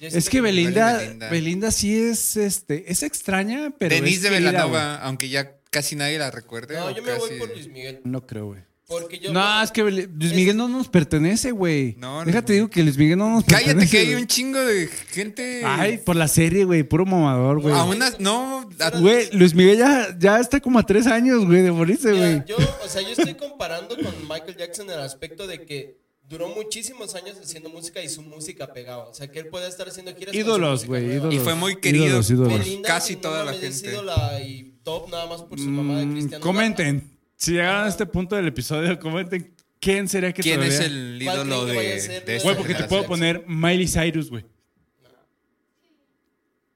[0.00, 1.30] Yo Es siento que Belinda, Belinda.
[1.30, 5.94] Belinda sí es, este, es extraña, pero Denise es de querida, Belanova, aunque ya casi
[5.96, 6.76] nadie la recuerde.
[6.76, 8.00] No, yo me voy por Luis Miguel.
[8.04, 8.60] No creo, güey.
[8.88, 9.32] Porque yo.
[9.32, 11.96] No, es que Luis Es- Miguel no nos pertenece, güey.
[11.98, 13.74] No, Luis Déjate digo que Luis Miguel no nos pertenece.
[13.74, 15.62] Cállate que hay un chingo de gente.
[15.64, 16.84] Ay, por la serie, güey.
[16.84, 17.74] Puro mamador, güey.
[17.74, 21.62] A una, no, a- Güey, Luis Miguel ya, ya está como a tres años, güey,
[21.62, 22.44] de morirse, güey.
[22.46, 25.98] Yo, o sea, yo estoy comparando con Michael Jackson en el aspecto de que
[26.28, 29.08] duró muchísimos años haciendo música y su música pegaba.
[29.08, 31.34] O sea, que él puede estar haciendo giras Ídolos, güey, ídolos.
[31.34, 32.06] Y fue muy querido.
[32.06, 32.58] Ídolos, ídolos.
[32.60, 33.90] Belinda, Casi no toda la es gente.
[33.90, 36.42] ídola y top nada más por su mamá de Mm, Cristiano.
[36.42, 37.10] comenten.
[37.36, 41.36] Si llegaron a este punto del episodio, comenten quién sería que ¿Quién es el ¿Cuál
[41.38, 42.10] ídolo de, ser?
[42.10, 44.44] de Güey, esta Güey, porque te puedo poner Miley Cyrus, güey.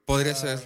[0.05, 0.59] Podría ser.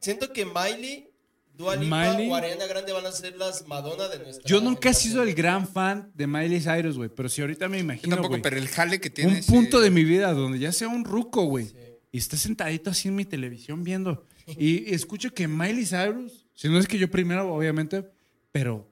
[0.00, 1.08] Siento que Miley
[1.54, 2.30] Dua Lipa Miley.
[2.30, 5.34] o Ariana Grande van a ser las Madonna de nuestra Yo nunca he sido el
[5.34, 7.10] gran fan de Miley Cyrus, güey.
[7.14, 9.34] Pero si ahorita me Yo imagino, tampoco, güey, pero el jale que tiene.
[9.38, 11.70] un punto de mi vida donde ya sea un ruco, güey.
[12.12, 14.24] Y esté sentadito así en mi televisión viendo.
[14.46, 18.04] Y escucho que Miley Cyrus, si no es que yo primero, obviamente,
[18.50, 18.84] pero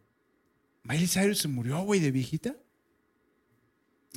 [0.85, 2.55] Miley Cyrus se murió, güey, de viejita.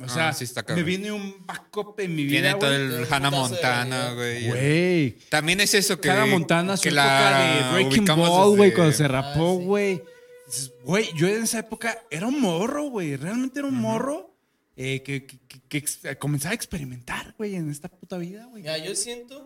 [0.00, 2.80] O Ah, sea, sí está me viene un backup en mi Tiene vida, todo güey.
[2.80, 4.46] el Tiene Hannah Montana, güey.
[4.48, 5.18] Güey.
[5.28, 6.08] También es eso que.
[6.08, 9.64] Cada Montana, su que época de Breaking Ball, güey, cuando se rapó, Ah, sí.
[9.66, 10.02] güey.
[10.46, 13.16] Dices, Güey, yo en esa época era un morro, güey.
[13.16, 14.34] Realmente era un morro
[14.76, 18.62] eh, que, que- que- que ex- comenzaba a experimentar, güey, en esta puta vida, güey.
[18.62, 19.38] Mira, yo siento,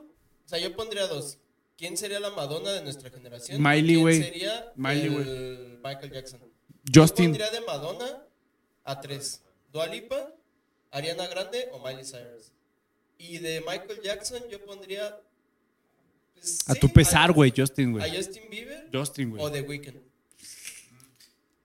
[0.45, 1.39] o sea, yo pondría dos.
[1.77, 3.61] ¿Quién sería la Madonna de nuestra generación?
[3.63, 4.23] Miley, ¿Quién güey.
[4.23, 6.41] sería Miley, el Michael Jackson?
[6.85, 7.27] Yo Justin.
[7.33, 8.23] pondría de Madonna
[8.85, 9.43] a tres.
[9.73, 10.33] Dua Lipa,
[10.93, 12.53] Ariana Grande o Miley Cyrus.
[13.19, 15.19] Y de Michael Jackson yo pondría...
[16.35, 18.17] pues, A sí, tu pesar, güey, Justin, A güey.
[18.17, 19.53] Justin Bieber Justin, o güey.
[19.53, 20.01] The Weeknd.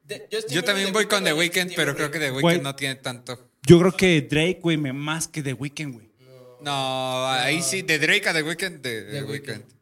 [0.05, 2.31] De- Yo Bieber, también The voy con The Weeknd, pero creo que The.
[2.31, 3.49] Weeknd no tiene tanto.
[3.63, 6.09] Yo creo que Drake, güey, me más que The Weeknd, güey.
[6.61, 9.49] No, ahí sí, de Drake a The Weeknd, de The The Weeknd.
[9.49, 9.78] Weeknd.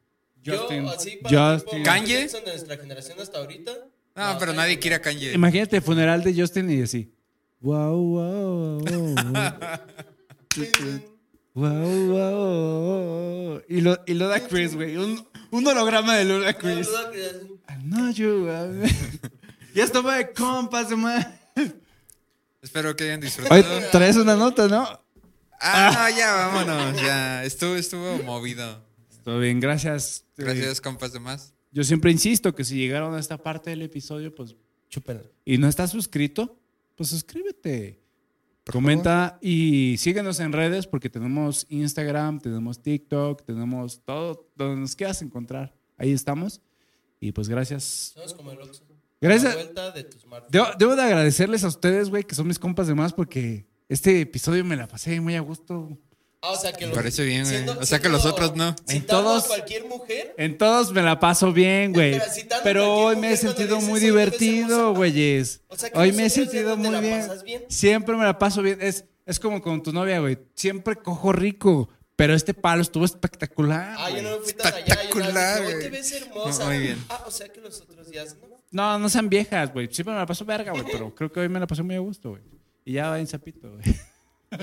[0.48, 0.84] Justin.
[0.84, 1.84] Yo, así, para Justin.
[1.84, 2.28] Kanye.
[2.28, 3.72] De nuestra generación hasta ahorita.
[4.16, 5.34] No, pero nadie quiere a Kanye.
[5.34, 7.12] Imagínate el funeral de Justin y así.
[7.60, 9.54] Wow, wow, wow, wow.
[11.54, 13.62] Wow, wow.
[13.68, 14.96] Y lo, y lo da Chris, güey.
[14.98, 16.88] Un, un holograma de Lola Chris.
[17.68, 18.92] I know you, güey.
[19.74, 21.24] Ya estaba de compas, man.
[22.64, 23.60] Espero que hayan disfrutado.
[23.60, 24.88] Oye, traes una nota, ¿no?
[25.62, 27.44] Ah, ya, vámonos, ya.
[27.44, 28.87] Estuvo, estuvo movido.
[29.28, 30.26] Todo bien, gracias.
[30.38, 31.54] Gracias, compas de más.
[31.74, 34.56] Yo siempre insisto que si llegaron a esta parte del episodio, pues,
[34.88, 35.22] Chúpela.
[35.44, 36.58] y no estás suscrito,
[36.96, 38.02] pues suscríbete.
[38.72, 45.22] Comenta y síguenos en redes porque tenemos Instagram, tenemos TikTok, tenemos todo donde nos quieras
[45.22, 45.76] encontrar.
[45.98, 46.62] Ahí estamos.
[47.20, 48.14] Y pues gracias.
[48.14, 48.86] Somos como el Oxxo.
[49.20, 49.54] Gracias.
[49.94, 50.10] De.
[50.52, 54.22] Debo, debo de agradecerles a ustedes, güey, que son mis compas de más porque este
[54.22, 56.00] episodio me la pasé muy a gusto.
[56.42, 57.56] Ah, o sea que Me los- parece bien, güey.
[57.56, 58.76] siendo- O sea que los otros no.
[58.90, 60.36] En todos- a cualquier mujer.
[60.38, 62.22] En todos me la paso bien, güey.
[62.64, 64.98] Pero hoy me he sentido dices, muy "Oye, ves divertido, hermosa".
[64.98, 65.62] güeyes.
[65.68, 67.22] O sea que Hoy me he sentido no muy la bien.
[67.22, 67.64] pasas bien.
[67.70, 68.78] Siempre me la paso bien.
[68.82, 70.38] Es, es como con tu novia, güey.
[70.56, 71.90] Siempre cojo rico.
[72.16, 73.96] Pero este palo estuvo espectacular.
[74.00, 74.80] Ah, yo no me fui tan allá.
[74.96, 75.84] Espectacular, Yo no, güey.
[75.84, 76.66] te ves hermosa.
[76.66, 76.98] Muy bien.
[77.10, 78.48] Ah, o sea que los otros días no.
[78.72, 79.88] No, no sean viejas, güey.
[79.92, 80.84] Siempre me la paso verga, güey.
[80.92, 82.42] Pero creo que hoy me la pasé muy a gusto, güey.
[82.86, 83.84] Y ya va en sapito, güey.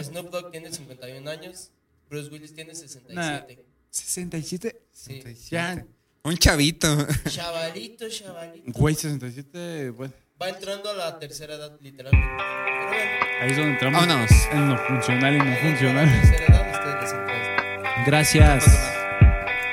[0.03, 1.71] Snoop Dogg tiene 51 años.
[2.09, 3.15] Bruce Willis tiene 67.
[3.15, 3.43] Nah.
[3.91, 4.81] 67.
[4.93, 5.23] Sí.
[5.51, 5.85] Ya.
[6.23, 7.07] Un chavito.
[7.29, 8.73] Chavalito, chavalito.
[8.73, 9.91] Güey, 67.
[9.91, 12.29] Bueno, Va entrando a la tercera edad, literalmente.
[12.39, 13.11] Pero bueno.
[13.41, 14.07] ahí es donde entramos.
[14.07, 14.31] Vámonos.
[14.51, 16.07] En lo funcional y no funcional.
[16.07, 18.03] La tercera edad, ustedes les entra esto.
[18.07, 18.65] Gracias.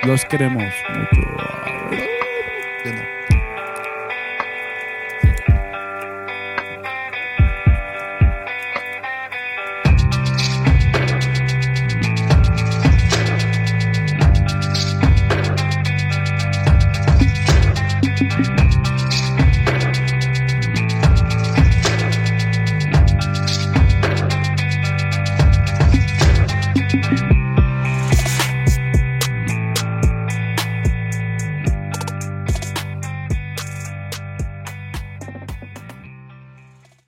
[0.03, 1.60] Los queremos mucho.